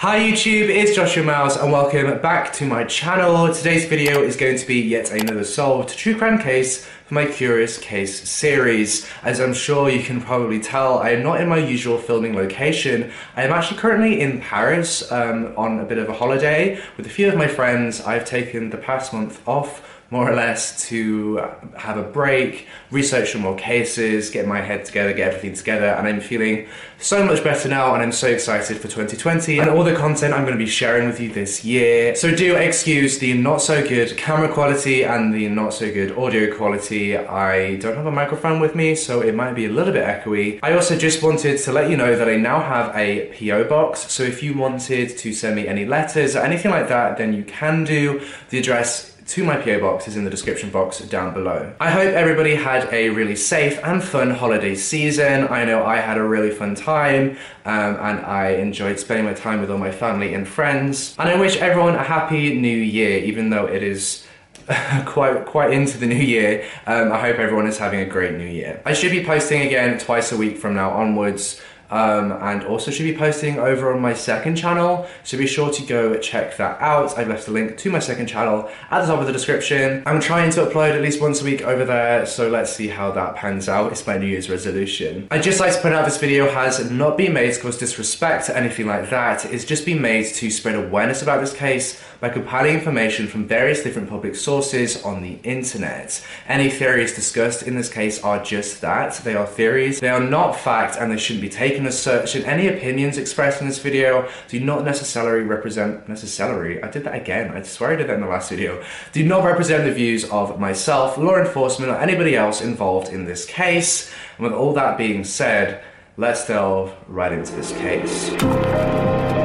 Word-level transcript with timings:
Hi 0.00 0.20
YouTube, 0.20 0.68
it's 0.68 0.94
Joshua 0.94 1.24
Miles 1.24 1.56
and 1.56 1.72
welcome 1.72 2.20
back 2.20 2.52
to 2.52 2.66
my 2.66 2.84
channel. 2.84 3.50
Today's 3.54 3.86
video 3.86 4.22
is 4.22 4.36
going 4.36 4.58
to 4.58 4.66
be 4.66 4.78
yet 4.78 5.10
another 5.10 5.42
solved 5.42 5.96
true 5.96 6.14
crime 6.14 6.38
case 6.38 6.84
for 7.06 7.14
my 7.14 7.24
Curious 7.24 7.78
Case 7.78 8.28
series. 8.28 9.08
As 9.22 9.40
I'm 9.40 9.54
sure 9.54 9.88
you 9.88 10.02
can 10.02 10.20
probably 10.20 10.60
tell, 10.60 10.98
I 10.98 11.12
am 11.12 11.22
not 11.22 11.40
in 11.40 11.48
my 11.48 11.56
usual 11.56 11.96
filming 11.96 12.36
location. 12.36 13.10
I 13.36 13.44
am 13.44 13.52
actually 13.52 13.78
currently 13.78 14.20
in 14.20 14.38
Paris 14.42 15.10
um, 15.10 15.54
on 15.56 15.80
a 15.80 15.84
bit 15.86 15.96
of 15.96 16.10
a 16.10 16.12
holiday 16.12 16.78
with 16.98 17.06
a 17.06 17.10
few 17.10 17.26
of 17.28 17.36
my 17.36 17.48
friends. 17.48 18.02
I've 18.02 18.26
taken 18.26 18.68
the 18.68 18.76
past 18.76 19.14
month 19.14 19.40
off 19.48 19.95
more 20.10 20.30
or 20.30 20.34
less 20.34 20.86
to 20.88 21.36
have 21.76 21.96
a 21.96 22.02
break, 22.02 22.68
research 22.90 23.32
some 23.32 23.40
more 23.40 23.56
cases, 23.56 24.30
get 24.30 24.46
my 24.46 24.60
head 24.60 24.84
together, 24.84 25.12
get 25.12 25.28
everything 25.28 25.54
together, 25.54 25.86
and 25.86 26.06
I'm 26.06 26.20
feeling 26.20 26.68
so 26.98 27.24
much 27.24 27.42
better 27.44 27.68
now 27.68 27.92
and 27.92 28.02
I'm 28.02 28.12
so 28.12 28.28
excited 28.28 28.78
for 28.78 28.84
2020 28.88 29.58
and 29.58 29.68
all 29.68 29.84
the 29.84 29.94
content 29.94 30.32
I'm 30.32 30.44
going 30.44 30.56
to 30.56 30.64
be 30.64 30.70
sharing 30.70 31.06
with 31.08 31.20
you 31.20 31.30
this 31.30 31.64
year. 31.64 32.14
So 32.14 32.34
do 32.34 32.54
excuse 32.54 33.18
the 33.18 33.34
not 33.34 33.60
so 33.60 33.86
good 33.86 34.16
camera 34.16 34.48
quality 34.48 35.04
and 35.04 35.34
the 35.34 35.48
not 35.48 35.74
so 35.74 35.92
good 35.92 36.16
audio 36.16 36.56
quality. 36.56 37.16
I 37.16 37.76
don't 37.76 37.96
have 37.96 38.06
a 38.06 38.12
microphone 38.12 38.60
with 38.60 38.74
me, 38.74 38.94
so 38.94 39.20
it 39.20 39.34
might 39.34 39.54
be 39.54 39.66
a 39.66 39.70
little 39.70 39.92
bit 39.92 40.04
echoey. 40.04 40.60
I 40.62 40.72
also 40.72 40.96
just 40.96 41.22
wanted 41.22 41.58
to 41.58 41.72
let 41.72 41.90
you 41.90 41.96
know 41.96 42.16
that 42.16 42.28
I 42.28 42.36
now 42.36 42.60
have 42.60 42.94
a 42.96 43.32
PO 43.36 43.64
box, 43.64 44.10
so 44.10 44.22
if 44.22 44.42
you 44.42 44.56
wanted 44.56 45.18
to 45.18 45.32
send 45.32 45.56
me 45.56 45.66
any 45.66 45.84
letters 45.84 46.36
or 46.36 46.40
anything 46.40 46.70
like 46.70 46.88
that, 46.88 47.18
then 47.18 47.34
you 47.34 47.42
can 47.44 47.84
do. 47.84 48.24
The 48.50 48.58
address 48.58 49.15
to 49.26 49.44
my 49.44 49.56
PO 49.56 49.80
box 49.80 50.06
is 50.06 50.16
in 50.16 50.24
the 50.24 50.30
description 50.30 50.70
box 50.70 51.00
down 51.00 51.34
below. 51.34 51.74
I 51.80 51.90
hope 51.90 52.14
everybody 52.14 52.54
had 52.54 52.88
a 52.92 53.10
really 53.10 53.34
safe 53.34 53.78
and 53.82 54.02
fun 54.02 54.30
holiday 54.30 54.74
season. 54.74 55.48
I 55.48 55.64
know 55.64 55.84
I 55.84 55.96
had 55.96 56.16
a 56.16 56.22
really 56.22 56.50
fun 56.50 56.74
time 56.74 57.30
um, 57.64 57.96
and 57.96 58.24
I 58.24 58.50
enjoyed 58.50 59.00
spending 59.00 59.26
my 59.26 59.34
time 59.34 59.60
with 59.60 59.70
all 59.70 59.78
my 59.78 59.90
family 59.90 60.34
and 60.34 60.46
friends. 60.46 61.16
And 61.18 61.28
I 61.28 61.38
wish 61.38 61.56
everyone 61.56 61.96
a 61.96 62.04
happy 62.04 62.54
new 62.54 62.76
year, 62.76 63.18
even 63.18 63.50
though 63.50 63.66
it 63.66 63.82
is 63.82 64.24
quite 65.06 65.44
quite 65.46 65.72
into 65.72 65.98
the 65.98 66.06
new 66.06 66.14
year. 66.14 66.64
Um, 66.86 67.12
I 67.12 67.20
hope 67.20 67.38
everyone 67.38 67.66
is 67.66 67.78
having 67.78 68.00
a 68.00 68.06
great 68.06 68.34
new 68.34 68.46
year. 68.46 68.80
I 68.84 68.92
should 68.92 69.10
be 69.12 69.24
posting 69.24 69.62
again 69.62 69.98
twice 69.98 70.32
a 70.32 70.36
week 70.36 70.58
from 70.58 70.74
now 70.74 70.90
onwards 70.90 71.60
um, 71.90 72.32
and 72.32 72.64
also 72.64 72.90
should 72.90 73.04
be 73.04 73.16
posting 73.16 73.58
over 73.58 73.92
on 73.92 74.00
my 74.00 74.14
second 74.14 74.56
channel 74.56 75.06
so 75.24 75.38
be 75.38 75.46
sure 75.46 75.70
to 75.72 75.82
go 75.84 76.16
check 76.18 76.56
that 76.56 76.80
out. 76.80 77.16
I've 77.18 77.28
left 77.28 77.48
a 77.48 77.50
link 77.50 77.76
to 77.78 77.90
my 77.90 77.98
second 77.98 78.26
channel 78.26 78.70
at 78.90 79.00
the 79.00 79.06
top 79.06 79.20
of 79.20 79.26
the 79.26 79.32
description. 79.32 80.02
I'm 80.06 80.20
trying 80.20 80.50
to 80.52 80.66
upload 80.66 80.94
at 80.94 81.02
least 81.02 81.20
once 81.20 81.40
a 81.42 81.44
week 81.44 81.62
over 81.62 81.84
there 81.84 82.26
so 82.26 82.48
let's 82.48 82.74
see 82.74 82.88
how 82.88 83.10
that 83.12 83.36
pans 83.36 83.68
out. 83.68 83.92
It's 83.92 84.06
my 84.06 84.18
new 84.18 84.26
year's 84.26 84.50
resolution. 84.50 85.28
I'd 85.30 85.42
just 85.42 85.60
like 85.60 85.74
to 85.74 85.80
point 85.80 85.94
out 85.94 86.04
this 86.04 86.18
video 86.18 86.50
has 86.50 86.90
not 86.90 87.16
been 87.16 87.32
made 87.32 87.54
to 87.54 87.60
cause 87.60 87.78
disrespect 87.78 88.48
or 88.48 88.52
anything 88.52 88.86
like 88.86 89.10
that. 89.10 89.44
It's 89.44 89.64
just 89.64 89.84
been 89.84 90.00
made 90.00 90.26
to 90.26 90.50
spread 90.50 90.74
awareness 90.74 91.22
about 91.22 91.40
this 91.40 91.52
case 91.52 92.02
by 92.26 92.32
compiling 92.32 92.74
information 92.74 93.28
from 93.28 93.46
various 93.46 93.84
different 93.84 94.08
public 94.08 94.34
sources 94.34 95.00
on 95.04 95.22
the 95.22 95.38
internet. 95.44 96.20
Any 96.48 96.68
theories 96.68 97.14
discussed 97.14 97.62
in 97.62 97.76
this 97.76 97.88
case 97.88 98.20
are 98.24 98.42
just 98.42 98.80
that. 98.80 99.14
They 99.22 99.36
are 99.36 99.46
theories, 99.46 100.00
they 100.00 100.08
are 100.08 100.18
not 100.18 100.58
fact, 100.58 100.96
and 100.98 101.12
they 101.12 101.18
shouldn't 101.18 101.42
be 101.42 101.48
taken 101.48 101.86
as 101.86 101.96
such. 101.96 102.34
And 102.34 102.44
any 102.44 102.66
opinions 102.66 103.16
expressed 103.16 103.60
in 103.60 103.68
this 103.68 103.78
video 103.78 104.28
do 104.48 104.58
not 104.58 104.84
necessarily 104.84 105.44
represent, 105.44 106.08
necessarily, 106.08 106.82
I 106.82 106.90
did 106.90 107.04
that 107.04 107.14
again, 107.14 107.52
I 107.52 107.62
swear 107.62 107.92
I 107.92 107.96
did 107.96 108.08
that 108.08 108.14
in 108.14 108.22
the 108.22 108.26
last 108.26 108.50
video, 108.50 108.82
do 109.12 109.24
not 109.24 109.44
represent 109.44 109.84
the 109.84 109.92
views 109.92 110.24
of 110.24 110.58
myself, 110.58 111.16
law 111.18 111.36
enforcement, 111.36 111.92
or 111.92 111.96
anybody 111.96 112.34
else 112.34 112.60
involved 112.60 113.12
in 113.12 113.24
this 113.24 113.46
case. 113.46 114.10
And 114.36 114.46
with 114.46 114.52
all 114.52 114.72
that 114.72 114.98
being 114.98 115.22
said, 115.22 115.84
let's 116.16 116.44
delve 116.44 116.92
right 117.06 117.30
into 117.30 117.54
this 117.54 117.70
case. 117.70 119.35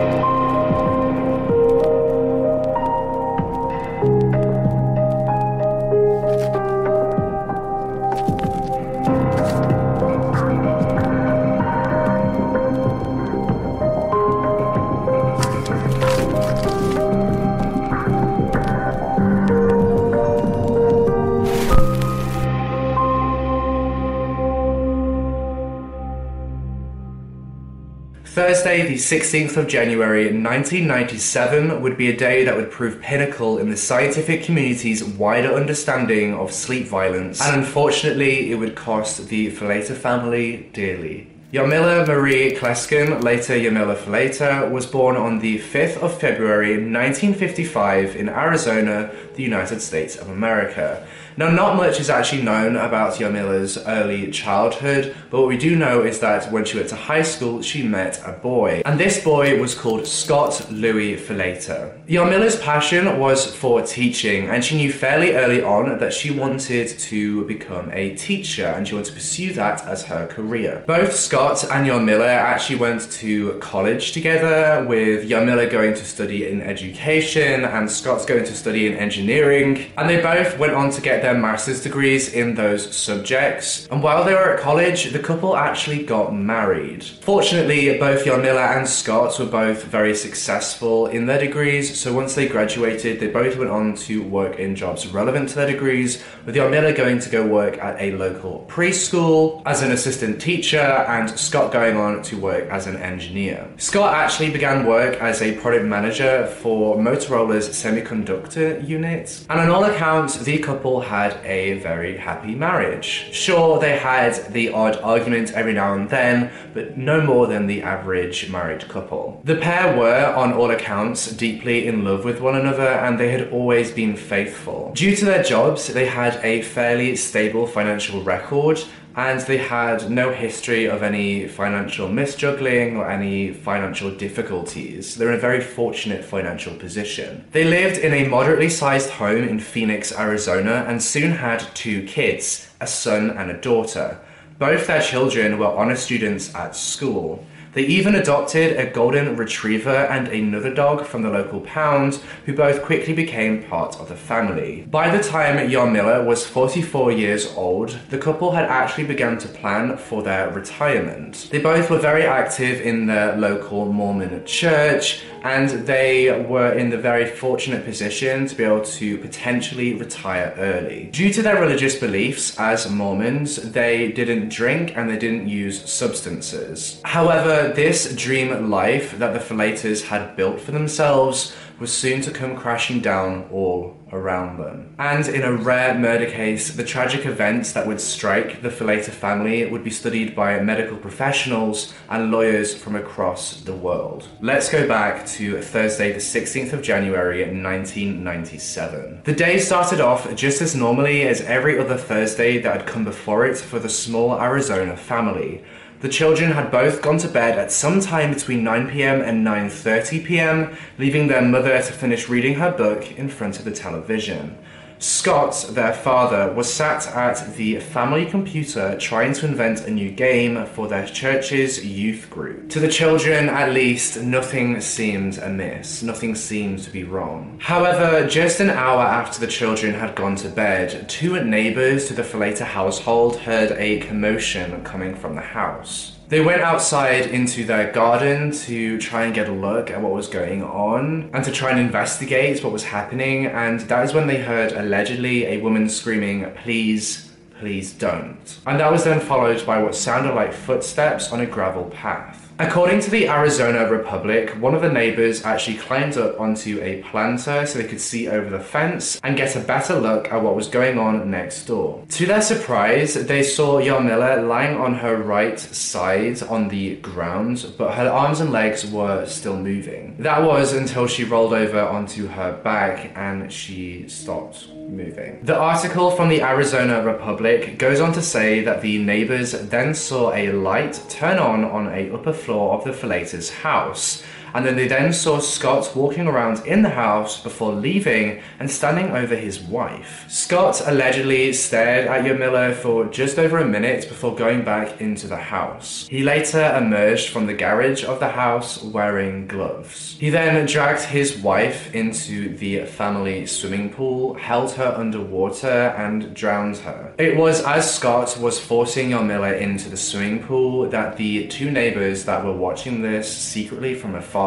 16th 29.12 29.58
of 29.58 29.68
January 29.68 30.28
1997, 30.28 31.82
would 31.82 31.98
be 31.98 32.10
a 32.10 32.16
day 32.16 32.46
that 32.46 32.56
would 32.56 32.72
prove 32.72 33.02
pinnacle 33.02 33.58
in 33.58 33.70
the 33.70 33.76
scientific 33.76 34.42
community's 34.42 35.04
wider 35.04 35.54
understanding 35.54 36.34
of 36.34 36.54
sleep 36.54 36.88
violence, 36.88 37.42
and 37.42 37.62
unfortunately, 37.62 38.50
it 38.52 38.56
would 38.56 38.74
cost 38.74 39.28
the 39.28 39.52
Falater 39.52 39.98
family 39.98 40.70
dearly. 40.72 41.28
Yarmila 41.52 42.08
Marie 42.08 42.56
Kleskin, 42.56 43.22
later 43.22 43.56
Yarmila 43.56 43.98
Falater, 43.98 44.72
was 44.72 44.86
born 44.86 45.18
on 45.18 45.40
the 45.40 45.60
5th 45.60 45.98
of 45.98 46.18
February 46.18 46.78
1955 46.78 48.16
in 48.16 48.30
Arizona, 48.30 49.12
the 49.36 49.44
United 49.44 49.82
States 49.82 50.16
of 50.16 50.30
America. 50.30 51.06
Now, 51.38 51.50
not 51.50 51.76
much 51.78 52.00
is 52.00 52.10
actually 52.10 52.42
known 52.42 52.76
about 52.76 53.16
Yarmila's 53.16 53.78
early 53.86 54.32
childhood, 54.32 55.16
but 55.30 55.40
what 55.40 55.48
we 55.48 55.58
do 55.58 55.76
know 55.76 56.04
is 56.04 56.20
that 56.20 56.52
when 56.52 56.66
she 56.66 56.78
went 56.78 56.90
to 56.90 56.96
high 56.96 57.22
school, 57.22 57.62
she 57.62 57.84
met 57.84 58.22
a 58.26 58.34
boy. 58.34 58.82
And 58.86 59.00
this 59.00 59.24
boy 59.24 59.60
was 59.60 59.74
called 59.74 60.06
Scott 60.08 60.70
Louis 60.70 61.18
Falater. 61.18 61.98
Yarmila's 62.08 62.58
passion 62.58 63.18
was 63.18 63.54
for 63.56 63.82
teaching, 63.82 64.50
and 64.50 64.64
she 64.64 64.76
knew 64.76 64.92
fairly 64.92 65.34
early 65.34 65.64
on 65.64 66.00
that 66.00 66.14
she 66.14 66.32
wanted 66.32 66.88
to 66.88 67.46
become 67.46 67.90
a 67.92 68.16
teacher 68.16 68.68
and 68.68 68.88
she 68.88 68.94
wanted 68.94 69.08
to 69.08 69.14
pursue 69.14 69.54
that 69.54 69.86
as 69.86 70.04
her 70.04 70.28
career. 70.28 70.84
Both 70.86 71.14
Scott 71.16 71.41
and 71.42 71.88
Yarmila 71.88 72.28
actually 72.28 72.78
went 72.78 73.12
to 73.14 73.54
college 73.60 74.12
together, 74.12 74.86
with 74.88 75.28
Yarmila 75.28 75.70
going 75.72 75.94
to 75.96 76.06
study 76.06 76.48
in 76.48 76.62
education 76.62 77.66
and 77.66 77.90
Scott's 77.90 78.26
going 78.26 78.46
to 78.46 78.56
study 78.56 78.86
in 78.86 78.94
engineering. 78.94 79.92
And 79.98 80.08
they 80.08 80.22
both 80.22 80.58
went 80.60 80.74
on 80.74 80.92
to 80.92 81.02
get 81.02 81.22
their 81.22 81.34
master's 81.34 81.82
degrees 81.82 82.32
in 82.34 82.56
those 82.56 82.96
subjects. 82.96 83.88
And 83.88 84.04
while 84.04 84.24
they 84.24 84.34
were 84.34 84.54
at 84.54 84.60
college, 84.60 85.12
the 85.12 85.20
couple 85.20 85.56
actually 85.56 86.04
got 86.04 86.36
married. 86.36 87.04
Fortunately, 87.04 87.98
both 87.98 88.24
Yarmila 88.24 88.78
and 88.78 88.88
Scott 88.88 89.40
were 89.40 89.46
both 89.46 89.84
very 89.86 90.16
successful 90.16 91.08
in 91.08 91.26
their 91.26 91.40
degrees, 91.40 92.00
so 92.00 92.14
once 92.14 92.36
they 92.36 92.48
graduated, 92.48 93.20
they 93.20 93.28
both 93.28 93.58
went 93.58 93.72
on 93.72 93.96
to 93.96 94.22
work 94.24 94.60
in 94.60 94.76
jobs 94.76 95.08
relevant 95.08 95.50
to 95.50 95.56
their 95.56 95.72
degrees, 95.72 96.24
with 96.46 96.56
Yarmila 96.56 96.96
going 96.96 97.20
to 97.20 97.30
go 97.30 97.46
work 97.46 97.78
at 97.80 98.00
a 98.00 98.12
local 98.12 98.66
preschool 98.70 99.64
as 99.66 99.82
an 99.82 99.92
assistant 99.92 100.40
teacher, 100.42 100.78
and 100.78 101.31
Scott 101.38 101.72
going 101.72 101.98
on 101.98 102.22
to 102.24 102.38
work 102.38 102.70
as 102.70 102.88
an 102.88 102.98
engineer. 102.98 103.68
Scott 103.78 104.14
actually 104.14 104.52
began 104.52 104.86
work 104.86 105.16
as 105.22 105.42
a 105.42 105.56
product 105.60 105.86
manager 105.86 106.48
for 106.48 106.98
Motorola's 106.98 107.70
semiconductor 107.70 108.88
unit, 108.88 109.46
and 109.50 109.60
on 109.60 109.70
all 109.70 109.84
accounts, 109.84 110.38
the 110.38 110.58
couple 110.60 111.02
had 111.02 111.38
a 111.44 111.80
very 111.80 112.18
happy 112.18 112.56
marriage. 112.56 113.30
Sure, 113.32 113.80
they 113.80 113.98
had 113.98 114.36
the 114.54 114.72
odd 114.72 114.98
argument 114.98 115.52
every 115.54 115.74
now 115.74 115.94
and 115.94 116.10
then, 116.10 116.52
but 116.74 116.98
no 116.98 117.22
more 117.22 117.48
than 117.48 117.68
the 117.68 117.82
average 117.82 118.50
married 118.50 118.88
couple. 118.88 119.42
The 119.44 119.56
pair 119.56 119.98
were, 119.98 120.34
on 120.36 120.54
all 120.54 120.72
accounts, 120.72 121.32
deeply 121.32 121.88
in 121.88 122.04
love 122.04 122.26
with 122.26 122.42
one 122.42 122.56
another, 122.56 122.88
and 122.88 123.20
they 123.20 123.32
had 123.32 123.52
always 123.52 123.92
been 123.92 124.16
faithful. 124.16 124.92
Due 124.96 125.16
to 125.16 125.26
their 125.26 125.44
jobs, 125.44 125.88
they 125.88 126.06
had 126.06 126.40
a 126.44 126.62
fairly 126.62 127.16
stable 127.16 127.68
financial 127.68 128.22
record 128.24 128.84
and 129.16 129.42
they 129.42 129.58
had 129.58 130.10
no 130.10 130.32
history 130.32 130.86
of 130.86 131.04
any 131.04 131.48
financial 131.48 132.08
misjuggling 132.08 132.96
or 132.96 133.10
any 133.10 133.54
financial 133.54 134.10
difficulties. 134.12 135.16
They're 135.16 135.30
in 135.30 135.38
a 135.38 135.42
very 135.42 135.62
fortunate 135.62 136.24
financial 136.24 136.76
position. 136.76 137.46
They 137.52 137.66
lived 137.66 137.98
in 137.98 138.14
a 138.14 138.28
moderately 138.28 138.70
sized 138.70 139.10
home 139.10 139.44
in 139.44 139.60
Phoenix, 139.60 140.18
Arizona, 140.18 140.86
and 140.88 141.02
soon 141.02 141.32
had 141.32 141.60
two 141.74 142.06
kids 142.06 142.68
a 142.80 142.88
son 142.88 143.30
and 143.32 143.52
a 143.52 143.62
daughter. 143.62 144.20
Both 144.58 144.88
their 144.88 145.02
children 145.02 145.60
were 145.60 145.68
honor 145.68 145.96
students 145.96 146.54
at 146.56 146.76
school. 146.76 147.46
They 147.74 147.84
even 147.84 148.16
adopted 148.16 148.78
a 148.78 148.92
golden 148.92 149.38
retriever 149.38 149.96
and 149.96 150.28
another 150.28 150.74
dog 150.74 151.06
from 151.06 151.22
the 151.22 151.30
local 151.30 151.62
pound, 151.62 152.16
who 152.46 152.54
both 152.54 152.84
quickly 152.84 153.14
became 153.14 153.64
part 153.64 153.98
of 153.98 154.10
the 154.10 154.16
family. 154.16 154.86
By 154.90 155.16
the 155.16 155.24
time 155.24 155.58
Yarmila 155.70 156.26
was 156.26 156.46
44 156.46 157.14
years 157.14 157.54
old, 157.56 157.98
the 158.10 158.18
couple 158.18 158.52
had 158.52 158.66
actually 158.66 159.06
begun 159.06 159.38
to 159.38 159.48
plan 159.48 159.96
for 159.96 160.22
their 160.22 160.50
retirement. 160.50 161.48
They 161.50 161.60
both 161.60 161.90
were 161.90 161.98
very 161.98 162.24
active 162.24 162.82
in 162.82 163.06
the 163.06 163.36
local 163.38 163.86
Mormon 163.86 164.46
church, 164.46 165.24
and 165.44 165.70
they 165.88 166.46
were 166.48 166.72
in 166.74 166.90
the 166.90 166.98
very 166.98 167.26
fortunate 167.26 167.84
position 167.86 168.48
to 168.48 168.56
be 168.56 168.64
able 168.64 168.82
to 168.82 169.18
potentially 169.18 169.94
retire 169.94 170.54
early. 170.58 171.10
Due 171.12 171.34
to 171.34 171.42
their 171.42 171.60
religious 171.60 171.96
beliefs 171.96 172.58
as 172.60 172.90
Mormons, 172.90 173.56
they 173.58 174.12
didn't 174.12 174.50
drink 174.50 174.96
and 174.96 175.10
they 175.10 175.18
didn't 175.18 175.48
use 175.48 175.90
substances. 175.90 177.02
However, 177.04 177.74
this 177.74 178.14
dream 178.16 178.70
life 178.70 179.18
that 179.18 179.34
the 179.34 179.40
Falaters 179.40 180.04
had 180.04 180.36
built 180.36 180.60
for 180.60 180.72
themselves 180.72 181.56
was 181.82 181.92
soon 181.92 182.22
to 182.22 182.30
come 182.30 182.56
crashing 182.56 183.00
down 183.00 183.50
all 183.52 183.98
around 184.14 184.60
them. 184.60 184.94
And 185.00 185.28
in 185.28 185.42
a 185.42 185.52
rare 185.52 185.98
murder 185.98 186.30
case, 186.30 186.70
the 186.70 186.84
tragic 186.84 187.26
events 187.26 187.72
that 187.72 187.88
would 187.88 188.00
strike 188.00 188.62
the 188.62 188.70
Falater 188.70 189.10
family 189.10 189.66
would 189.66 189.84
be 189.84 189.90
studied 189.90 190.36
by 190.36 190.60
medical 190.60 190.96
professionals 190.96 191.92
and 192.08 192.30
lawyers 192.30 192.76
from 192.76 192.96
across 192.96 193.62
the 193.62 193.74
world. 193.74 194.28
Let's 194.42 194.70
go 194.70 194.88
back 194.88 195.26
to 195.38 195.60
Thursday, 195.60 196.12
the 196.12 196.20
16th 196.20 196.72
of 196.74 196.84
January 196.84 197.42
1997. 197.42 199.22
The 199.24 199.34
day 199.34 199.58
started 199.58 200.02
off 200.02 200.34
just 200.36 200.62
as 200.62 200.76
normally 200.76 201.24
as 201.24 201.42
every 201.42 201.80
other 201.80 201.98
Thursday 201.98 202.60
that 202.60 202.82
had 202.82 202.86
come 202.86 203.04
before 203.04 203.46
it 203.48 203.58
for 203.58 203.80
the 203.80 203.90
small 203.90 204.40
Arizona 204.40 204.96
family. 204.96 205.64
The 206.02 206.10
children 206.10 206.54
had 206.54 206.72
both 206.72 207.04
gone 207.04 207.20
to 207.20 207.28
bed 207.28 207.60
at 207.60 207.72
some 207.72 208.00
time 208.00 208.34
between 208.34 208.64
9pm 208.64 209.24
and 209.24 209.46
9.30pm, 209.46 210.76
leaving 210.98 211.28
their 211.28 211.44
mother 211.44 211.80
to 211.80 211.94
finish 211.94 212.28
reading 212.28 212.56
her 212.56 212.72
book 212.72 213.12
in 213.20 213.30
front 213.30 213.60
of 213.60 213.66
the 213.66 213.72
television. 213.72 214.58
Scott, 215.02 215.66
their 215.72 215.94
father, 215.94 216.54
was 216.54 216.72
sat 216.72 217.08
at 217.08 217.56
the 217.56 217.80
family 217.80 218.24
computer 218.24 218.96
trying 219.00 219.34
to 219.34 219.48
invent 219.48 219.88
a 219.88 219.90
new 219.90 220.12
game 220.12 220.64
for 220.68 220.88
their 220.88 221.08
church's 221.08 221.84
youth 221.84 222.30
group. 222.30 222.70
To 222.70 222.80
the 222.80 222.88
children, 222.88 223.50
at 223.50 223.72
least, 223.72 224.22
nothing 224.22 224.80
seemed 224.80 225.40
amiss. 225.40 226.04
Nothing 226.04 226.36
seemed 226.36 226.84
to 226.84 226.92
be 226.92 227.04
wrong. 227.04 227.58
However, 227.60 228.28
just 228.28 228.60
an 228.60 228.70
hour 228.70 229.02
after 229.02 229.40
the 229.40 229.52
children 229.52 229.96
had 229.96 230.16
gone 230.16 230.36
to 230.36 230.50
bed, 230.50 231.10
two 231.10 231.44
neighbors 231.44 232.08
to 232.08 232.14
the 232.14 232.22
Falater 232.22 232.66
household 232.66 233.38
heard 233.38 233.72
a 233.72 234.02
commotion 234.02 234.84
coming 234.84 235.16
from 235.16 235.34
the 235.34 235.42
house. 235.42 236.20
They 236.32 236.40
went 236.40 236.62
outside 236.62 237.26
into 237.26 237.66
their 237.66 237.92
garden 237.92 238.52
to 238.52 238.98
try 239.00 239.26
and 239.26 239.36
get 239.36 239.50
a 239.50 239.52
look 239.52 239.92
at 239.92 240.02
what 240.02 240.14
was 240.14 240.30
going 240.30 240.64
on 240.64 241.30
and 241.34 241.44
to 241.44 241.52
try 241.52 241.72
and 241.72 241.78
investigate 241.82 242.64
what 242.64 242.72
was 242.72 242.86
happening. 242.86 243.48
And 243.48 243.82
that 243.82 244.06
is 244.06 244.14
when 244.14 244.28
they 244.28 244.42
heard 244.42 244.72
allegedly 244.72 245.48
a 245.48 245.58
woman 245.58 245.90
screaming, 245.90 246.50
Please, 246.64 247.30
please 247.60 247.92
don't. 247.92 248.60
And 248.66 248.80
that 248.80 248.90
was 248.90 249.04
then 249.04 249.20
followed 249.20 249.66
by 249.66 249.84
what 249.84 249.94
sounded 249.94 250.34
like 250.34 250.54
footsteps 250.54 251.34
on 251.34 251.42
a 251.42 251.46
gravel 251.46 251.90
path. 251.90 252.41
According 252.62 253.00
to 253.02 253.10
the 253.10 253.28
Arizona 253.28 253.90
Republic, 253.90 254.52
one 254.60 254.76
of 254.76 254.84
the 254.84 254.94
neighbors 254.94 255.44
actually 255.44 255.78
climbed 255.78 256.16
up 256.16 256.40
onto 256.40 256.80
a 256.80 257.02
planter 257.02 257.66
so 257.66 257.80
they 257.80 257.88
could 257.88 258.00
see 258.00 258.28
over 258.28 258.52
the 258.52 258.64
fence 258.64 259.20
and 259.24 259.36
get 259.36 259.56
a 259.56 259.62
better 259.62 260.00
look 260.00 260.32
at 260.32 260.44
what 260.44 260.56
was 260.56 260.68
going 260.68 261.00
on 261.00 261.32
next 261.32 261.66
door. 261.66 262.06
To 262.08 262.26
their 262.28 262.44
surprise, 262.44 263.16
they 263.16 263.42
saw 263.42 263.80
Yarmila 263.80 264.48
lying 264.48 264.78
on 264.78 264.94
her 264.94 265.18
right 265.18 265.60
side 265.60 266.44
on 266.44 266.68
the 266.68 266.98
ground, 266.98 267.66
but 267.80 267.96
her 267.96 268.08
arms 268.08 268.42
and 268.42 268.52
legs 268.52 268.86
were 268.86 269.26
still 269.26 269.58
moving. 269.58 270.16
That 270.20 270.44
was 270.44 270.74
until 270.74 271.08
she 271.08 271.24
rolled 271.24 271.54
over 271.54 271.82
onto 271.82 272.28
her 272.28 272.54
back 272.62 273.12
and 273.16 273.52
she 273.52 274.08
stopped 274.08 274.68
moving. 274.92 275.40
The 275.42 275.58
article 275.58 276.12
from 276.12 276.30
the 276.30 276.42
Arizona 276.42 277.02
Republic 277.02 277.78
goes 277.78 278.00
on 278.00 278.14
to 278.14 278.22
say 278.22 278.62
that 278.64 278.82
the 278.82 278.98
neighbors 278.98 279.54
then 279.54 279.94
saw 279.94 280.34
a 280.34 280.52
light 280.52 281.02
turn 281.10 281.40
on 281.40 281.64
on 281.64 281.88
a 281.88 282.12
upper 282.12 282.34
floor 282.34 282.74
of 282.74 282.84
the 282.84 282.92
Falaters' 282.92 283.50
house 283.50 284.24
and 284.54 284.66
then 284.66 284.76
they 284.76 284.88
then 284.88 285.14
saw 285.14 285.40
Scott 285.40 285.96
walking 285.96 286.28
around 286.28 286.66
in 286.66 286.82
the 286.82 286.90
house 286.90 287.42
before 287.42 287.74
leaving 287.74 288.42
and 288.60 288.70
standing 288.70 289.12
over 289.12 289.36
his 289.36 289.60
wife. 289.60 290.26
Scott 290.28 290.82
allegedly 290.86 291.54
stared 291.54 292.08
at 292.08 292.26
Yarmila 292.26 292.74
for 292.76 293.06
just 293.06 293.40
over 293.40 293.58
a 293.58 293.66
minute 293.66 294.08
before 294.08 294.36
going 294.36 294.64
back 294.64 295.00
into 295.00 295.28
the 295.28 295.38
house. 295.38 296.08
He 296.10 296.24
later 296.24 296.76
emerged 296.78 297.30
from 297.30 297.46
the 297.46 297.54
garage 297.54 298.04
of 298.04 298.20
the 298.20 298.30
house 298.30 298.82
wearing 298.84 299.48
gloves. 299.48 300.18
He 300.20 300.30
then 300.30 300.66
dragged 300.66 301.04
his 301.04 301.38
wife 301.38 301.94
into 301.94 302.56
the 302.58 302.86
family 302.86 303.46
swimming 303.46 303.92
pool, 303.92 304.34
held 304.34 304.72
her 304.74 304.94
underwater, 304.98 305.94
and 305.98 306.34
drowned 306.34 306.78
her. 306.78 307.14
It 307.18 307.38
was 307.38 307.64
as 307.64 307.94
Scott 307.94 308.38
was 308.40 308.60
forcing 308.60 309.12
Yarmila 309.12 309.60
into 309.60 309.90
the 309.90 309.98
swimming 309.98 310.44
pool 310.44 310.90
that 310.90 311.18
the 311.18 311.48
two 311.48 311.72
neighbors 311.72 312.26
that 312.26 312.44
were 312.44 312.54
watching 312.54 313.02
this 313.02 313.32
secretly 313.32 313.94
from 313.96 314.16
afar 314.16 314.41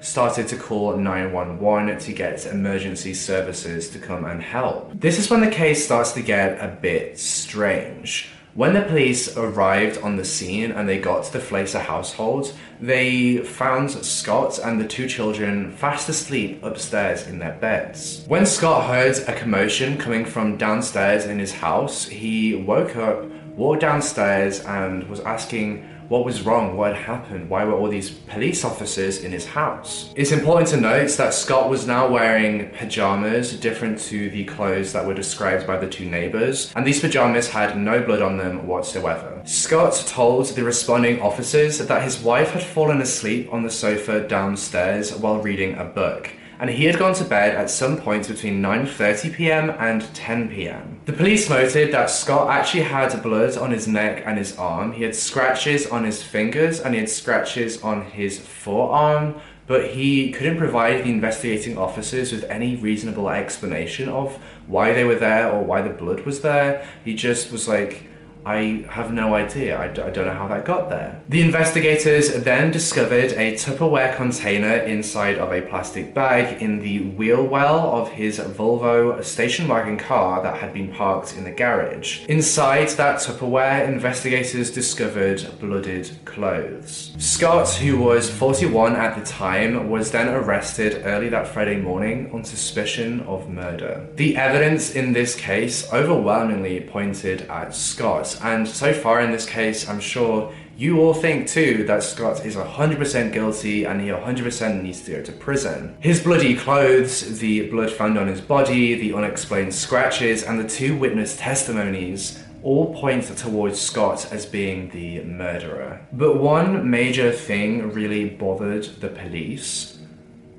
started 0.00 0.46
to 0.48 0.56
call 0.56 0.96
911 0.96 1.98
to 1.98 2.12
get 2.12 2.46
emergency 2.46 3.14
services 3.14 3.90
to 3.90 3.98
come 3.98 4.24
and 4.24 4.42
help. 4.42 4.92
This 4.94 5.18
is 5.18 5.30
when 5.30 5.40
the 5.40 5.50
case 5.50 5.84
starts 5.84 6.12
to 6.12 6.22
get 6.22 6.60
a 6.60 6.68
bit 6.68 7.18
strange. 7.18 8.30
When 8.56 8.72
the 8.72 8.80
police 8.80 9.36
arrived 9.36 9.98
on 9.98 10.16
the 10.16 10.24
scene 10.24 10.70
and 10.72 10.88
they 10.88 10.98
got 10.98 11.24
to 11.24 11.32
the 11.34 11.40
Falater 11.40 11.78
household, 11.78 12.54
they 12.80 13.38
found 13.38 13.90
Scott 13.90 14.58
and 14.58 14.80
the 14.80 14.88
two 14.88 15.06
children 15.06 15.72
fast 15.72 16.08
asleep 16.08 16.64
upstairs 16.64 17.26
in 17.26 17.38
their 17.38 17.52
beds. 17.60 18.24
When 18.28 18.46
Scott 18.46 18.86
heard 18.86 19.18
a 19.28 19.38
commotion 19.38 19.98
coming 19.98 20.24
from 20.24 20.56
downstairs 20.56 21.26
in 21.26 21.38
his 21.38 21.52
house, 21.52 22.06
he 22.06 22.54
woke 22.54 22.96
up, 22.96 23.26
walked 23.58 23.82
downstairs, 23.82 24.60
and 24.60 25.06
was 25.06 25.20
asking 25.20 25.86
what 26.08 26.24
was 26.24 26.42
wrong, 26.42 26.76
what 26.76 26.94
had 26.94 27.04
happened, 27.04 27.50
why 27.50 27.64
were 27.64 27.74
all 27.74 27.88
these 27.88 28.10
police 28.10 28.64
officers 28.64 29.24
in 29.24 29.32
his 29.32 29.46
house. 29.46 30.12
It's 30.14 30.32
important 30.32 30.68
to 30.68 30.76
note 30.76 31.10
that 31.12 31.34
Scott 31.34 31.68
was 31.68 31.86
now 31.86 32.08
wearing 32.08 32.70
pajamas 32.70 33.58
different 33.58 33.98
to 34.00 34.30
the 34.30 34.44
clothes 34.44 34.92
that 34.92 35.06
were 35.06 35.14
described 35.14 35.66
by 35.66 35.78
the 35.78 35.88
two 35.88 36.08
neighbors, 36.08 36.72
and 36.76 36.86
these 36.86 37.00
pajamas 37.00 37.48
had 37.48 37.76
no 37.76 38.02
blood 38.02 38.22
on 38.22 38.36
them 38.36 38.66
whatsoever. 38.66 39.42
Scott 39.44 40.04
told 40.06 40.46
the 40.46 40.64
responding 40.64 41.20
officers 41.20 41.78
that 41.78 42.02
his 42.02 42.20
wife 42.20 42.50
had 42.50 42.62
fallen 42.62 43.00
asleep 43.00 43.52
on 43.52 43.62
the 43.62 43.70
sofa 43.70 44.26
downstairs 44.26 45.14
while 45.14 45.40
reading 45.40 45.74
a 45.74 45.84
book 45.84 46.30
and 46.58 46.70
he 46.70 46.84
had 46.84 46.98
gone 46.98 47.14
to 47.14 47.24
bed 47.24 47.54
at 47.54 47.70
some 47.70 47.96
point 47.96 48.28
between 48.28 48.62
9.30pm 48.62 49.78
and 49.80 50.02
10pm. 50.02 51.04
The 51.04 51.12
police 51.12 51.50
noted 51.50 51.92
that 51.92 52.10
Scott 52.10 52.50
actually 52.50 52.84
had 52.84 53.22
blood 53.22 53.56
on 53.56 53.70
his 53.70 53.86
neck 53.86 54.22
and 54.26 54.38
his 54.38 54.56
arm, 54.56 54.92
he 54.92 55.02
had 55.02 55.14
scratches 55.14 55.86
on 55.86 56.04
his 56.04 56.22
fingers 56.22 56.80
and 56.80 56.94
he 56.94 57.00
had 57.00 57.08
scratches 57.08 57.82
on 57.82 58.06
his 58.06 58.38
forearm, 58.38 59.34
but 59.66 59.90
he 59.90 60.32
couldn't 60.32 60.58
provide 60.58 61.04
the 61.04 61.10
investigating 61.10 61.76
officers 61.76 62.32
with 62.32 62.44
any 62.44 62.76
reasonable 62.76 63.28
explanation 63.28 64.08
of 64.08 64.36
why 64.66 64.92
they 64.92 65.04
were 65.04 65.16
there 65.16 65.50
or 65.50 65.62
why 65.62 65.82
the 65.82 65.90
blood 65.90 66.20
was 66.20 66.40
there. 66.40 66.86
He 67.04 67.14
just 67.14 67.50
was 67.50 67.66
like, 67.66 68.08
I 68.46 68.84
have 68.90 69.12
no 69.12 69.34
idea. 69.34 69.76
I 69.76 69.88
d- 69.88 70.02
I 70.02 70.10
don't 70.10 70.26
know 70.26 70.32
how 70.32 70.46
that 70.46 70.64
got 70.64 70.88
there. 70.88 71.20
The 71.28 71.42
investigators 71.42 72.32
then 72.44 72.70
discovered 72.70 73.32
a 73.32 73.54
Tupperware 73.54 74.14
container 74.14 74.76
inside 74.76 75.36
of 75.38 75.52
a 75.52 75.62
plastic 75.62 76.14
bag 76.14 76.62
in 76.62 76.78
the 76.78 77.00
wheel 77.18 77.44
well 77.44 77.78
of 77.96 78.12
his 78.12 78.38
Volvo 78.38 79.22
station 79.24 79.66
wagon 79.66 79.98
car 79.98 80.44
that 80.44 80.58
had 80.58 80.72
been 80.72 80.92
parked 80.92 81.36
in 81.36 81.42
the 81.42 81.50
garage. 81.50 82.24
Inside 82.26 82.90
that 82.90 83.16
Tupperware, 83.18 83.88
investigators 83.88 84.70
discovered 84.70 85.44
blooded 85.58 86.16
clothes. 86.24 87.12
Scott, 87.18 87.68
who 87.70 87.98
was 87.98 88.30
41 88.30 88.94
at 88.94 89.18
the 89.18 89.24
time, 89.24 89.90
was 89.90 90.12
then 90.12 90.28
arrested 90.28 91.02
early 91.04 91.28
that 91.30 91.48
Friday 91.48 91.78
morning 91.80 92.30
on 92.32 92.44
suspicion 92.44 93.22
of 93.22 93.48
murder. 93.50 94.06
The 94.14 94.36
evidence 94.36 94.94
in 94.94 95.12
this 95.14 95.34
case 95.34 95.92
overwhelmingly 95.92 96.82
pointed 96.82 97.42
at 97.50 97.74
Scott 97.74 98.35
and 98.42 98.66
so 98.66 98.92
far 98.92 99.20
in 99.20 99.32
this 99.32 99.46
case, 99.46 99.88
I'm 99.88 100.00
sure 100.00 100.52
you 100.76 101.00
all 101.00 101.14
think 101.14 101.48
too 101.48 101.84
that 101.84 102.02
Scott 102.02 102.44
is 102.44 102.54
100% 102.54 103.32
guilty 103.32 103.84
and 103.84 104.00
he 104.00 104.08
100% 104.08 104.82
needs 104.82 105.02
to 105.02 105.12
go 105.12 105.22
to 105.22 105.32
prison. 105.32 105.96
His 106.00 106.22
bloody 106.22 106.54
clothes, 106.54 107.38
the 107.38 107.68
blood 107.70 107.90
found 107.90 108.18
on 108.18 108.26
his 108.26 108.40
body, 108.40 108.94
the 108.94 109.14
unexplained 109.14 109.74
scratches, 109.74 110.42
and 110.42 110.60
the 110.60 110.68
two 110.68 110.96
witness 110.96 111.36
testimonies 111.36 112.42
all 112.62 112.94
point 112.94 113.24
towards 113.36 113.80
Scott 113.80 114.32
as 114.32 114.44
being 114.44 114.90
the 114.90 115.22
murderer. 115.22 116.04
But 116.12 116.40
one 116.40 116.90
major 116.90 117.30
thing 117.30 117.92
really 117.92 118.28
bothered 118.28 118.84
the 119.00 119.08
police. 119.08 119.98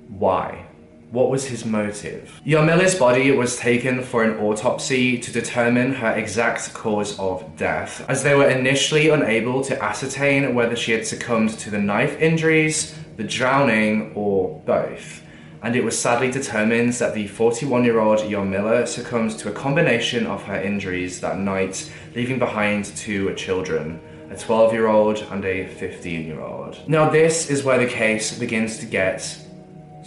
Why? 0.08 0.67
What 1.10 1.30
was 1.30 1.46
his 1.46 1.64
motive? 1.64 2.42
Yarmila's 2.46 2.96
body 2.96 3.32
was 3.32 3.56
taken 3.56 4.04
for 4.04 4.24
an 4.26 4.40
autopsy 4.40 5.18
to 5.18 5.32
determine 5.32 5.94
her 5.94 6.12
exact 6.12 6.74
cause 6.74 7.18
of 7.18 7.56
death, 7.56 8.06
as 8.10 8.24
they 8.24 8.36
were 8.36 8.50
initially 8.50 9.08
unable 9.08 9.64
to 9.64 9.82
ascertain 9.82 10.54
whether 10.54 10.76
she 10.76 10.92
had 10.92 11.08
succumbed 11.08 11.52
to 11.60 11.70
the 11.70 11.80
knife 11.80 12.20
injuries, 12.20 12.94
the 13.16 13.24
drowning, 13.24 14.12
or 14.16 14.62
both. 14.66 15.24
And 15.64 15.78
it 15.78 15.84
was 15.86 15.98
sadly 15.98 16.30
determined 16.30 16.92
that 16.94 17.14
the 17.14 17.28
41 17.28 17.86
year 17.86 18.00
old 18.00 18.20
Yarmila 18.20 18.86
succumbed 18.86 19.40
to 19.40 19.50
a 19.50 19.54
combination 19.54 20.28
of 20.28 20.44
her 20.44 20.62
injuries 20.62 21.22
that 21.22 21.40
night, 21.40 21.90
leaving 22.16 22.38
behind 22.38 22.84
two 22.98 23.34
children 23.36 24.02
a 24.30 24.36
12 24.36 24.74
year 24.74 24.88
old 24.88 25.20
and 25.32 25.46
a 25.46 25.68
15 25.68 26.26
year 26.26 26.42
old. 26.42 26.78
Now, 26.86 27.10
this 27.10 27.50
is 27.50 27.64
where 27.64 27.78
the 27.78 27.88
case 27.88 28.38
begins 28.38 28.78
to 28.80 28.86
get 28.86 29.47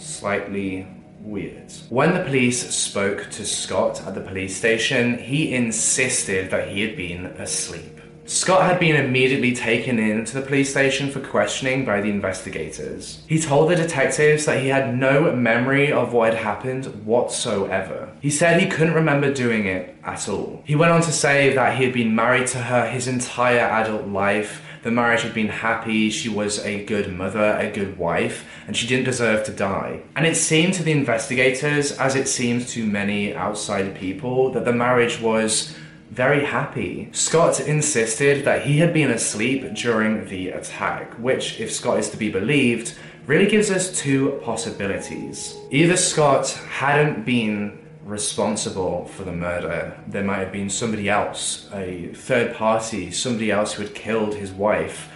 slightly 0.01 0.87
weird. 1.21 1.71
When 1.89 2.13
the 2.13 2.23
police 2.23 2.73
spoke 2.73 3.29
to 3.31 3.45
Scott 3.45 4.05
at 4.05 4.15
the 4.15 4.21
police 4.21 4.55
station, 4.55 5.17
he 5.17 5.53
insisted 5.53 6.49
that 6.51 6.69
he 6.69 6.81
had 6.81 6.97
been 6.97 7.27
asleep. 7.27 8.01
Scott 8.25 8.63
had 8.63 8.79
been 8.79 8.95
immediately 8.95 9.53
taken 9.53 9.99
in 9.99 10.23
to 10.23 10.35
the 10.35 10.45
police 10.45 10.69
station 10.69 11.11
for 11.11 11.19
questioning 11.19 11.83
by 11.83 11.99
the 11.99 12.09
investigators. 12.09 13.23
He 13.27 13.39
told 13.39 13.69
the 13.69 13.75
detectives 13.75 14.45
that 14.45 14.61
he 14.61 14.69
had 14.69 14.97
no 14.97 15.35
memory 15.35 15.91
of 15.91 16.13
what 16.13 16.33
had 16.33 16.41
happened 16.41 16.85
whatsoever. 17.05 18.09
He 18.21 18.29
said 18.29 18.61
he 18.61 18.69
couldn't 18.69 18.93
remember 18.93 19.33
doing 19.33 19.65
it 19.65 19.95
at 20.03 20.29
all. 20.29 20.61
He 20.65 20.75
went 20.75 20.93
on 20.93 21.01
to 21.01 21.11
say 21.11 21.53
that 21.55 21.77
he 21.77 21.83
had 21.83 21.93
been 21.93 22.15
married 22.15 22.47
to 22.47 22.59
her 22.59 22.89
his 22.89 23.07
entire 23.07 23.59
adult 23.59 24.07
life 24.07 24.61
the 24.83 24.91
marriage 24.91 25.21
had 25.21 25.33
been 25.33 25.47
happy, 25.47 26.09
she 26.09 26.29
was 26.29 26.63
a 26.65 26.83
good 26.85 27.13
mother, 27.13 27.57
a 27.59 27.71
good 27.71 27.97
wife, 27.97 28.45
and 28.67 28.75
she 28.75 28.87
didn't 28.87 29.05
deserve 29.05 29.45
to 29.45 29.51
die. 29.51 30.01
And 30.15 30.25
it 30.25 30.35
seemed 30.35 30.73
to 30.75 30.83
the 30.83 30.91
investigators, 30.91 31.91
as 31.93 32.15
it 32.15 32.27
seems 32.27 32.71
to 32.73 32.85
many 32.85 33.35
outside 33.35 33.95
people, 33.95 34.51
that 34.51 34.65
the 34.65 34.73
marriage 34.73 35.21
was 35.21 35.75
very 36.09 36.43
happy. 36.43 37.09
Scott 37.13 37.59
insisted 37.59 38.43
that 38.43 38.63
he 38.63 38.79
had 38.79 38.93
been 38.93 39.11
asleep 39.11 39.73
during 39.75 40.25
the 40.27 40.49
attack, 40.49 41.13
which, 41.13 41.59
if 41.59 41.71
Scott 41.71 41.99
is 41.99 42.09
to 42.09 42.17
be 42.17 42.29
believed, 42.29 42.95
really 43.27 43.47
gives 43.47 43.69
us 43.71 43.97
two 43.97 44.41
possibilities. 44.43 45.55
Either 45.69 45.95
Scott 45.95 46.49
hadn't 46.69 47.23
been 47.23 47.77
responsible 48.05 49.05
for 49.05 49.23
the 49.23 49.31
murder. 49.31 49.97
There 50.07 50.23
might 50.23 50.39
have 50.39 50.51
been 50.51 50.69
somebody 50.69 51.09
else, 51.09 51.69
a 51.73 52.07
third 52.13 52.55
party, 52.55 53.11
somebody 53.11 53.51
else 53.51 53.73
who 53.73 53.83
had 53.83 53.95
killed 53.95 54.35
his 54.35 54.51
wife, 54.51 55.09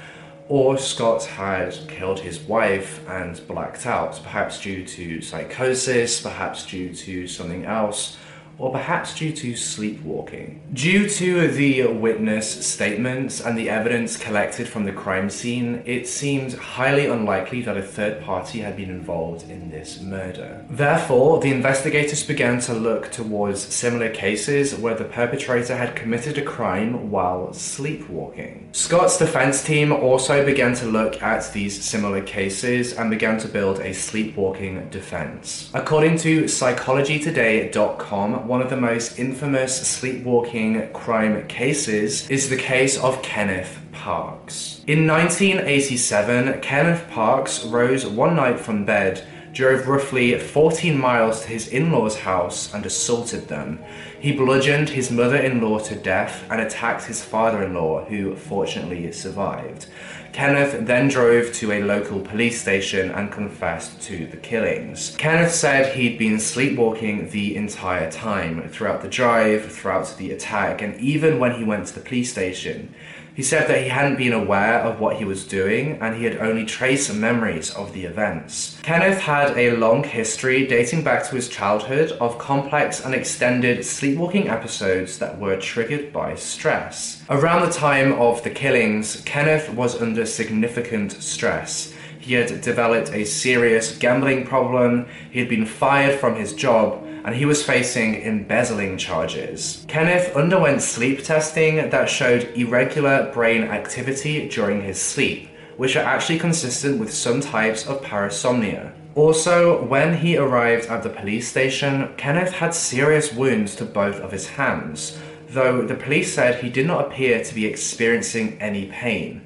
or 0.47 0.77
Scott 0.77 1.23
had 1.25 1.75
killed 1.87 2.19
his 2.19 2.39
wife 2.39 3.07
and 3.09 3.45
blacked 3.47 3.85
out, 3.85 4.19
perhaps 4.23 4.61
due 4.61 4.85
to 4.85 5.21
psychosis, 5.21 6.21
perhaps 6.21 6.65
due 6.65 6.93
to 6.93 7.27
something 7.27 7.65
else 7.65 8.17
or 8.57 8.71
perhaps 8.71 9.15
due 9.15 9.31
to 9.31 9.55
sleepwalking. 9.55 10.61
Due 10.73 11.07
to 11.09 11.47
the 11.49 11.85
witness 11.87 12.65
statements 12.65 13.41
and 13.41 13.57
the 13.57 13.69
evidence 13.69 14.17
collected 14.17 14.67
from 14.67 14.85
the 14.85 14.91
crime 14.91 15.29
scene, 15.29 15.81
it 15.85 16.07
seemed 16.07 16.53
highly 16.53 17.07
unlikely 17.07 17.61
that 17.61 17.77
a 17.77 17.81
third 17.81 18.21
party 18.21 18.59
had 18.59 18.77
been 18.77 18.89
involved 18.89 19.49
in 19.49 19.69
this 19.69 20.01
murder. 20.01 20.65
Therefore, 20.69 21.39
the 21.39 21.51
investigators 21.51 22.23
began 22.23 22.59
to 22.61 22.73
look 22.73 23.11
towards 23.11 23.61
similar 23.61 24.09
cases 24.09 24.75
where 24.75 24.95
the 24.95 25.05
perpetrator 25.05 25.75
had 25.75 25.95
committed 25.95 26.37
a 26.37 26.43
crime 26.43 27.11
while 27.11 27.53
sleepwalking. 27.53 28.69
Scott's 28.71 29.17
defense 29.17 29.63
team 29.63 29.91
also 29.91 30.45
began 30.45 30.73
to 30.75 30.85
look 30.85 31.21
at 31.21 31.51
these 31.53 31.83
similar 31.83 32.21
cases 32.21 32.93
and 32.93 33.09
began 33.09 33.37
to 33.39 33.47
build 33.47 33.79
a 33.79 33.93
sleepwalking 33.93 34.89
defense. 34.89 35.69
According 35.73 36.17
to 36.19 36.43
psychologytoday.com, 36.43 38.44
one 38.47 38.61
of 38.61 38.69
the 38.69 38.77
most 38.77 39.17
infamous 39.17 39.87
sleepwalking 39.87 40.91
crime 40.93 41.47
cases 41.47 42.29
is 42.29 42.49
the 42.49 42.57
case 42.57 42.97
of 42.97 43.21
Kenneth 43.23 43.79
Parks. 43.91 44.81
In 44.85 45.07
1987, 45.07 46.61
Kenneth 46.61 47.09
Parks 47.09 47.63
rose 47.65 48.05
one 48.05 48.35
night 48.35 48.59
from 48.59 48.85
bed, 48.85 49.25
drove 49.51 49.87
roughly 49.87 50.37
14 50.37 50.99
miles 50.99 51.41
to 51.41 51.47
his 51.47 51.69
in 51.69 51.91
law's 51.91 52.19
house, 52.19 52.71
and 52.73 52.85
assaulted 52.85 53.47
them. 53.47 53.79
He 54.19 54.31
bludgeoned 54.31 54.89
his 54.89 55.09
mother 55.09 55.37
in 55.37 55.61
law 55.61 55.79
to 55.79 55.95
death 55.95 56.43
and 56.51 56.61
attacked 56.61 57.05
his 57.05 57.23
father 57.23 57.63
in 57.63 57.73
law, 57.73 58.05
who 58.05 58.35
fortunately 58.35 59.11
survived. 59.11 59.87
Kenneth 60.35 60.85
then 60.85 61.07
drove 61.07 61.53
to 61.53 61.71
a 61.71 61.81
local 61.81 62.19
police 62.19 62.61
station 62.61 63.09
and 63.09 63.31
confessed 63.31 64.01
to 64.01 64.25
the 64.25 64.35
killings. 64.35 65.15
Kenneth 65.17 65.53
said 65.53 65.95
he'd 65.95 66.19
been 66.19 66.41
sleepwalking 66.41 67.29
the 67.29 67.55
entire 67.55 68.11
time, 68.11 68.67
throughout 68.67 69.01
the 69.01 69.07
drive, 69.07 69.71
throughout 69.71 70.13
the 70.17 70.33
attack, 70.33 70.81
and 70.81 70.99
even 70.99 71.39
when 71.39 71.53
he 71.53 71.63
went 71.63 71.87
to 71.87 71.93
the 71.93 72.01
police 72.01 72.33
station. 72.33 72.93
He 73.35 73.43
said 73.43 73.67
that 73.67 73.83
he 73.83 73.89
hadn't 73.89 74.17
been 74.17 74.31
aware 74.31 74.79
of 74.79 75.01
what 75.01 75.17
he 75.17 75.25
was 75.25 75.45
doing 75.45 75.97
and 75.99 76.15
he 76.15 76.23
had 76.23 76.37
only 76.37 76.65
trace 76.65 77.13
memories 77.13 77.69
of 77.75 77.91
the 77.91 78.05
events. 78.05 78.79
Kenneth 78.81 79.19
had 79.19 79.57
a 79.57 79.75
long 79.75 80.05
history 80.05 80.65
dating 80.65 81.03
back 81.03 81.27
to 81.27 81.35
his 81.35 81.49
childhood 81.49 82.13
of 82.13 82.37
complex 82.37 83.03
and 83.03 83.13
extended 83.13 83.85
sleepwalking 83.85 84.47
episodes 84.47 85.19
that 85.19 85.37
were 85.37 85.57
triggered 85.57 86.13
by 86.13 86.35
stress. 86.35 87.23
Around 87.29 87.65
the 87.65 87.73
time 87.73 88.13
of 88.13 88.41
the 88.43 88.49
killings, 88.49 89.21
Kenneth 89.25 89.69
was 89.69 90.01
under 90.01 90.25
significant 90.25 91.11
stress. 91.11 91.93
He 92.17 92.35
had 92.35 92.61
developed 92.61 93.11
a 93.11 93.25
serious 93.25 93.97
gambling 93.97 94.47
problem, 94.47 95.07
he 95.29 95.39
had 95.39 95.49
been 95.49 95.65
fired 95.65 96.19
from 96.19 96.35
his 96.35 96.53
job, 96.53 97.04
and 97.25 97.35
he 97.35 97.45
was 97.45 97.63
facing 97.63 98.21
embezzling 98.21 98.97
charges. 98.99 99.83
Kenneth 99.87 100.35
underwent 100.35 100.79
sleep 100.79 101.23
testing 101.23 101.89
that 101.89 102.07
showed 102.07 102.55
irregular 102.55 103.31
brain 103.33 103.63
activity 103.63 104.47
during 104.47 104.83
his 104.83 105.01
sleep, 105.01 105.49
which 105.75 105.95
are 105.95 106.05
actually 106.05 106.37
consistent 106.37 106.99
with 106.99 107.11
some 107.11 107.41
types 107.41 107.87
of 107.87 108.01
parasomnia. 108.03 108.93
Also, 109.15 109.83
when 109.85 110.15
he 110.17 110.37
arrived 110.37 110.85
at 110.85 111.01
the 111.01 111.09
police 111.09 111.47
station, 111.47 112.13
Kenneth 112.15 112.51
had 112.51 112.75
serious 112.75 113.33
wounds 113.33 113.75
to 113.75 113.85
both 113.85 114.19
of 114.19 114.31
his 114.31 114.47
hands, 114.47 115.17
though 115.49 115.81
the 115.81 115.95
police 115.95 116.35
said 116.35 116.61
he 116.61 116.69
did 116.69 116.85
not 116.85 117.07
appear 117.07 117.43
to 117.43 117.55
be 117.55 117.65
experiencing 117.65 118.55
any 118.61 118.85
pain. 118.87 119.41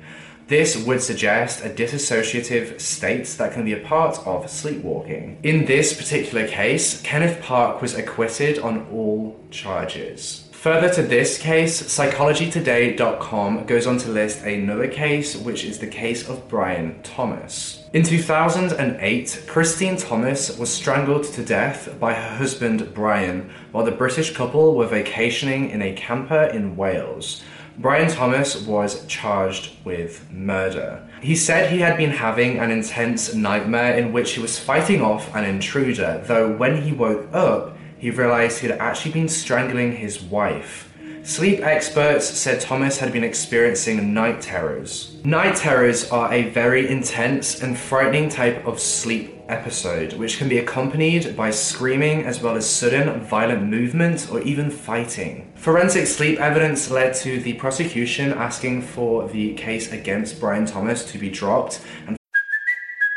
This 0.49 0.75
would 0.75 1.03
suggest 1.03 1.63
a 1.63 1.69
dissociative 1.69 2.81
state 2.81 3.27
that 3.37 3.53
can 3.53 3.65
be 3.65 3.73
a 3.73 3.79
part 3.79 4.17
of 4.25 4.49
sleepwalking. 4.49 5.37
In 5.43 5.65
this 5.65 5.93
particular 5.95 6.47
case, 6.47 7.03
Kenneth 7.03 7.39
Park 7.39 7.83
was 7.83 7.93
acquitted 7.93 8.57
on 8.57 8.87
all 8.91 9.39
charges. 9.51 10.49
Further 10.53 10.91
to 10.95 11.03
this 11.03 11.37
case, 11.37 11.83
psychologytoday.com 11.83 13.65
goes 13.67 13.85
on 13.85 13.99
to 13.99 14.09
list 14.09 14.43
another 14.43 14.87
case, 14.87 15.35
which 15.35 15.63
is 15.63 15.77
the 15.77 15.87
case 15.87 16.27
of 16.27 16.49
Brian 16.49 16.99
Thomas. 17.03 17.87
In 17.93 18.01
2008, 18.01 19.43
Christine 19.45 19.97
Thomas 19.97 20.57
was 20.57 20.73
strangled 20.73 21.25
to 21.25 21.45
death 21.45 21.99
by 21.99 22.15
her 22.15 22.37
husband 22.37 22.91
Brian 22.95 23.51
while 23.71 23.85
the 23.85 23.91
British 23.91 24.35
couple 24.35 24.75
were 24.75 24.87
vacationing 24.87 25.69
in 25.69 25.83
a 25.83 25.93
camper 25.93 26.45
in 26.45 26.75
Wales. 26.75 27.43
Brian 27.79 28.11
Thomas 28.11 28.67
was 28.67 29.05
charged 29.05 29.71
with 29.85 30.29
murder. 30.29 31.01
He 31.21 31.33
said 31.33 31.71
he 31.71 31.79
had 31.79 31.95
been 31.95 32.09
having 32.09 32.59
an 32.59 32.71
intense 32.71 33.33
nightmare 33.33 33.97
in 33.97 34.11
which 34.11 34.33
he 34.33 34.41
was 34.41 34.59
fighting 34.59 35.01
off 35.01 35.33
an 35.33 35.45
intruder, 35.45 36.21
though 36.25 36.51
when 36.57 36.81
he 36.81 36.91
woke 36.91 37.33
up, 37.33 37.77
he 37.97 38.11
realized 38.11 38.59
he 38.59 38.67
had 38.67 38.79
actually 38.79 39.13
been 39.13 39.29
strangling 39.29 39.93
his 39.93 40.21
wife. 40.21 40.93
Sleep 41.23 41.61
experts 41.61 42.25
said 42.25 42.59
Thomas 42.59 42.97
had 42.97 43.13
been 43.13 43.23
experiencing 43.23 44.13
night 44.13 44.41
terrors. 44.41 45.15
Night 45.23 45.55
terrors 45.55 46.11
are 46.11 46.33
a 46.33 46.49
very 46.49 46.89
intense 46.89 47.61
and 47.61 47.77
frightening 47.77 48.27
type 48.27 48.65
of 48.67 48.81
sleep 48.81 49.39
episode, 49.47 50.13
which 50.13 50.37
can 50.37 50.49
be 50.49 50.57
accompanied 50.57 51.35
by 51.37 51.49
screaming 51.49 52.23
as 52.23 52.41
well 52.41 52.57
as 52.57 52.69
sudden 52.69 53.21
violent 53.21 53.63
movement 53.63 54.29
or 54.31 54.41
even 54.41 54.69
fighting. 54.69 55.48
Forensic 55.59 56.07
sleep 56.07 56.39
evidence 56.39 56.89
led 56.89 57.13
to 57.15 57.41
the 57.41 57.51
prosecution 57.55 58.31
asking 58.31 58.81
for 58.81 59.27
the 59.27 59.53
case 59.55 59.91
against 59.91 60.39
Brian 60.39 60.65
Thomas 60.65 61.03
to 61.11 61.17
be 61.17 61.29
dropped 61.29 61.81
and 62.07 62.15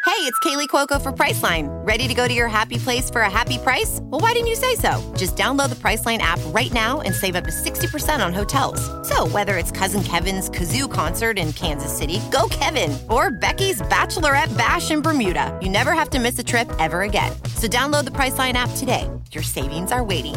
Hey, 0.04 0.28
it's 0.28 0.38
Kaley 0.40 0.68
Cuoco 0.68 1.00
for 1.00 1.12
Priceline. 1.12 1.68
Ready 1.86 2.06
to 2.08 2.14
go 2.14 2.28
to 2.28 2.34
your 2.34 2.48
happy 2.48 2.78
place 2.78 3.10
for 3.10 3.22
a 3.22 3.30
happy 3.30 3.58
price? 3.58 4.00
Well, 4.02 4.20
why 4.20 4.32
didn't 4.32 4.48
you 4.48 4.56
say 4.56 4.74
so? 4.74 5.00
Just 5.16 5.36
download 5.36 5.70
the 5.70 5.76
Priceline 5.76 6.18
app 6.18 6.40
right 6.46 6.72
now 6.72 7.00
and 7.00 7.14
save 7.14 7.34
up 7.34 7.44
to 7.44 7.50
60% 7.50 8.24
on 8.24 8.32
hotels. 8.32 8.80
So, 9.08 9.26
whether 9.28 9.56
it's 9.56 9.70
Cousin 9.70 10.02
Kevin's 10.02 10.50
Kazoo 10.50 10.90
concert 10.90 11.38
in 11.38 11.52
Kansas 11.52 11.96
City, 11.96 12.20
go 12.30 12.48
Kevin, 12.50 12.96
or 13.08 13.30
Becky's 13.30 13.80
Bachelorette 13.82 14.56
Bash 14.58 14.90
in 14.90 15.00
Bermuda, 15.00 15.56
you 15.62 15.68
never 15.68 15.92
have 15.92 16.10
to 16.10 16.18
miss 16.18 16.38
a 16.38 16.44
trip 16.44 16.70
ever 16.78 17.02
again. 17.02 17.32
So, 17.54 17.68
download 17.68 18.04
the 18.04 18.12
Priceline 18.12 18.54
app 18.54 18.70
today. 18.76 19.08
Your 19.32 19.44
savings 19.44 19.92
are 19.92 20.04
waiting. 20.04 20.36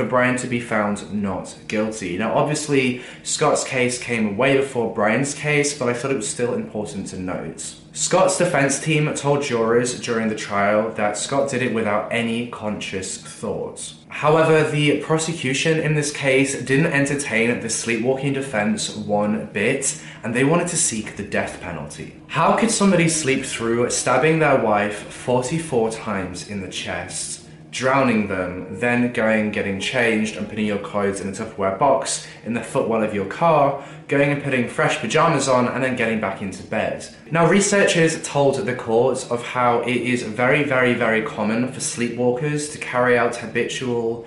For 0.00 0.06
Brian 0.06 0.36
to 0.38 0.46
be 0.46 0.60
found 0.60 1.12
not 1.12 1.54
guilty. 1.68 2.16
Now, 2.16 2.32
obviously, 2.32 3.02
Scott's 3.22 3.64
case 3.64 4.02
came 4.02 4.38
way 4.38 4.56
before 4.56 4.94
Brian's 4.94 5.34
case, 5.34 5.78
but 5.78 5.90
I 5.90 5.92
thought 5.92 6.10
it 6.10 6.16
was 6.16 6.26
still 6.26 6.54
important 6.54 7.08
to 7.08 7.18
note. 7.18 7.74
Scott's 7.92 8.38
defense 8.38 8.80
team 8.80 9.12
told 9.14 9.42
jurors 9.42 10.00
during 10.00 10.28
the 10.28 10.34
trial 10.34 10.90
that 10.92 11.18
Scott 11.18 11.50
did 11.50 11.60
it 11.60 11.74
without 11.74 12.10
any 12.10 12.46
conscious 12.46 13.18
thought. 13.18 13.92
However, 14.08 14.68
the 14.70 15.00
prosecution 15.00 15.78
in 15.78 15.94
this 15.94 16.12
case 16.12 16.62
didn't 16.62 16.94
entertain 16.94 17.60
the 17.60 17.68
sleepwalking 17.68 18.32
defense 18.32 18.96
one 18.96 19.50
bit, 19.52 20.02
and 20.24 20.34
they 20.34 20.44
wanted 20.44 20.68
to 20.68 20.76
seek 20.78 21.16
the 21.16 21.24
death 21.24 21.60
penalty. 21.60 22.14
How 22.28 22.56
could 22.56 22.70
somebody 22.70 23.08
sleep 23.10 23.44
through 23.44 23.90
stabbing 23.90 24.38
their 24.38 24.58
wife 24.62 25.12
44 25.12 25.90
times 25.90 26.48
in 26.48 26.62
the 26.62 26.68
chest? 26.68 27.49
Drowning 27.70 28.28
them, 28.28 28.80
then 28.80 29.12
going 29.12 29.50
getting 29.52 29.80
changed 29.80 30.36
and 30.36 30.48
putting 30.48 30.66
your 30.66 30.78
clothes 30.78 31.20
in 31.20 31.28
a 31.28 31.32
Tupperware 31.32 31.78
box 31.78 32.26
in 32.44 32.54
the 32.54 32.62
footwell 32.62 33.02
of 33.02 33.14
your 33.14 33.26
car, 33.26 33.84
going 34.08 34.30
and 34.30 34.42
putting 34.42 34.68
fresh 34.68 34.98
pajamas 34.98 35.48
on, 35.48 35.68
and 35.68 35.82
then 35.82 35.94
getting 35.96 36.20
back 36.20 36.42
into 36.42 36.62
bed. 36.64 37.06
Now, 37.30 37.46
researchers 37.46 38.20
told 38.22 38.56
the 38.56 38.74
court 38.74 39.30
of 39.30 39.44
how 39.44 39.80
it 39.80 39.96
is 39.96 40.22
very, 40.22 40.64
very, 40.64 40.94
very 40.94 41.22
common 41.22 41.72
for 41.72 41.80
sleepwalkers 41.80 42.72
to 42.72 42.78
carry 42.78 43.16
out 43.16 43.36
habitual 43.36 44.26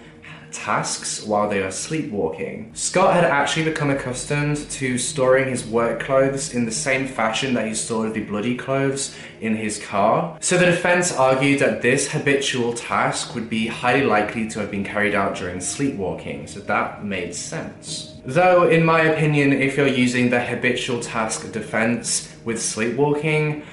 tasks 0.54 1.24
while 1.24 1.50
they 1.50 1.62
are 1.62 1.72
sleepwalking. 1.72 2.72
Scott 2.74 3.14
had 3.14 3.26
actually 3.26 3.66
become 3.66 3.90
accustomed 3.90 4.58
to 4.70 4.98
storing 4.98 5.50
his 5.50 5.66
work 5.66 6.00
clothes 6.00 6.54
in 6.54 6.66
the 6.66 6.72
same 6.72 7.08
fashion 7.08 7.54
that 7.56 7.68
he 7.68 7.74
stored 7.74 8.14
the 8.14 8.24
bloody 8.24 8.56
clothes 8.56 9.16
in 9.42 9.56
his 9.56 9.84
car. 9.84 10.38
So 10.40 10.58
the 10.58 10.66
defense 10.66 11.12
argued 11.12 11.60
that 11.60 11.82
this 11.82 12.12
habitual 12.12 12.74
task 12.74 13.36
would 13.36 13.50
be 13.50 13.68
highly 13.68 14.06
likely 14.06 14.48
to 14.50 14.60
have 14.60 14.72
been 14.72 14.84
carried 14.84 15.16
out 15.16 15.36
during 15.36 15.60
sleepwalking, 15.60 16.48
so 16.48 16.60
that 16.62 17.04
made 17.04 17.36
sense. 17.36 18.14
Though, 18.26 18.70
in 18.70 18.86
my 18.86 19.02
opinion, 19.02 19.52
if 19.52 19.76
you're 19.76 19.88
using 19.88 20.30
the 20.30 20.40
habitual 20.40 21.02
task 21.02 21.52
defense 21.52 22.34
with 22.46 22.62
sleepwalking, 22.62 23.64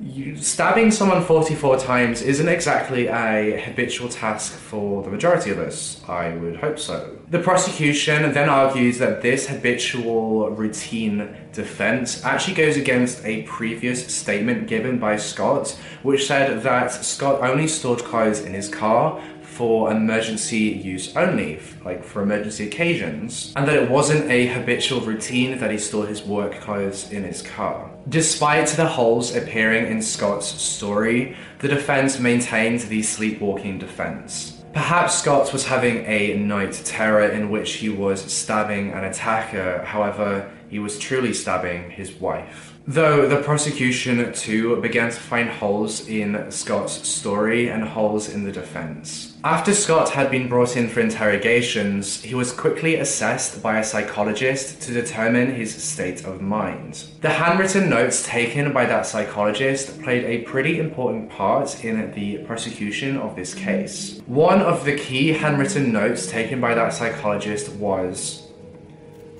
you, 0.00 0.36
stabbing 0.36 0.90
someone 0.90 1.22
44 1.22 1.78
times 1.78 2.22
isn't 2.22 2.48
exactly 2.48 3.06
a 3.06 3.60
habitual 3.60 4.08
task 4.08 4.52
for 4.52 5.02
the 5.02 5.10
majority 5.10 5.50
of 5.50 5.58
us. 5.58 6.02
I 6.08 6.30
would 6.30 6.56
hope 6.56 6.78
so. 6.78 7.18
The 7.30 7.38
prosecution 7.38 8.32
then 8.32 8.48
argues 8.48 8.98
that 8.98 9.22
this 9.22 9.46
habitual 9.46 10.50
routine 10.50 11.34
defense 11.52 12.24
actually 12.24 12.54
goes 12.54 12.76
against 12.76 13.24
a 13.24 13.42
previous 13.42 14.14
statement 14.14 14.66
given 14.66 14.98
by 14.98 15.16
Scott, 15.16 15.78
which 16.02 16.26
said 16.26 16.62
that 16.62 16.88
Scott 16.92 17.40
only 17.42 17.66
stored 17.66 18.00
clothes 18.04 18.40
in 18.40 18.52
his 18.52 18.68
car 18.68 19.22
for 19.54 19.92
emergency 19.92 20.58
use 20.58 21.16
only, 21.16 21.60
like 21.84 22.02
for 22.02 22.22
emergency 22.22 22.66
occasions, 22.66 23.52
and 23.54 23.68
that 23.68 23.76
it 23.76 23.88
wasn't 23.88 24.28
a 24.28 24.48
habitual 24.48 25.00
routine 25.00 25.58
that 25.58 25.70
he 25.70 25.78
stored 25.78 26.08
his 26.08 26.24
work 26.24 26.60
clothes 26.60 27.12
in 27.12 27.22
his 27.22 27.40
car. 27.40 27.88
Despite 28.08 28.68
the 28.68 28.86
holes 28.86 29.36
appearing 29.36 29.86
in 29.86 30.02
Scott's 30.02 30.46
story, 30.46 31.36
the 31.60 31.68
defense 31.68 32.18
maintained 32.18 32.80
the 32.80 33.02
sleepwalking 33.02 33.78
defense. 33.78 34.62
Perhaps 34.72 35.20
Scott 35.20 35.52
was 35.52 35.64
having 35.64 36.04
a 36.04 36.34
night 36.34 36.72
terror 36.84 37.28
in 37.28 37.48
which 37.48 37.74
he 37.74 37.88
was 37.88 38.20
stabbing 38.20 38.90
an 38.90 39.04
attacker, 39.04 39.84
however, 39.84 40.50
he 40.68 40.80
was 40.80 40.98
truly 40.98 41.32
stabbing 41.32 41.90
his 41.90 42.12
wife. 42.14 42.74
Though 42.86 43.28
the 43.28 43.40
prosecution 43.40 44.32
too 44.32 44.80
began 44.82 45.10
to 45.10 45.16
find 45.16 45.48
holes 45.48 46.08
in 46.08 46.50
Scott's 46.50 47.08
story 47.08 47.68
and 47.68 47.84
holes 47.84 48.28
in 48.28 48.42
the 48.42 48.52
defense. 48.52 49.33
After 49.44 49.74
Scott 49.74 50.08
had 50.08 50.30
been 50.30 50.48
brought 50.48 50.74
in 50.74 50.88
for 50.88 51.00
interrogations, 51.00 52.22
he 52.22 52.34
was 52.34 52.50
quickly 52.50 52.94
assessed 52.94 53.62
by 53.62 53.78
a 53.78 53.84
psychologist 53.84 54.80
to 54.80 54.94
determine 54.94 55.54
his 55.54 55.74
state 55.84 56.24
of 56.24 56.40
mind. 56.40 57.04
The 57.20 57.28
handwritten 57.28 57.90
notes 57.90 58.26
taken 58.26 58.72
by 58.72 58.86
that 58.86 59.04
psychologist 59.04 60.00
played 60.00 60.24
a 60.24 60.44
pretty 60.44 60.78
important 60.78 61.28
part 61.28 61.84
in 61.84 62.10
the 62.12 62.38
prosecution 62.38 63.18
of 63.18 63.36
this 63.36 63.52
case. 63.52 64.22
One 64.24 64.62
of 64.62 64.86
the 64.86 64.96
key 64.96 65.28
handwritten 65.34 65.92
notes 65.92 66.26
taken 66.26 66.58
by 66.58 66.74
that 66.74 66.94
psychologist 66.94 67.68
was 67.72 68.43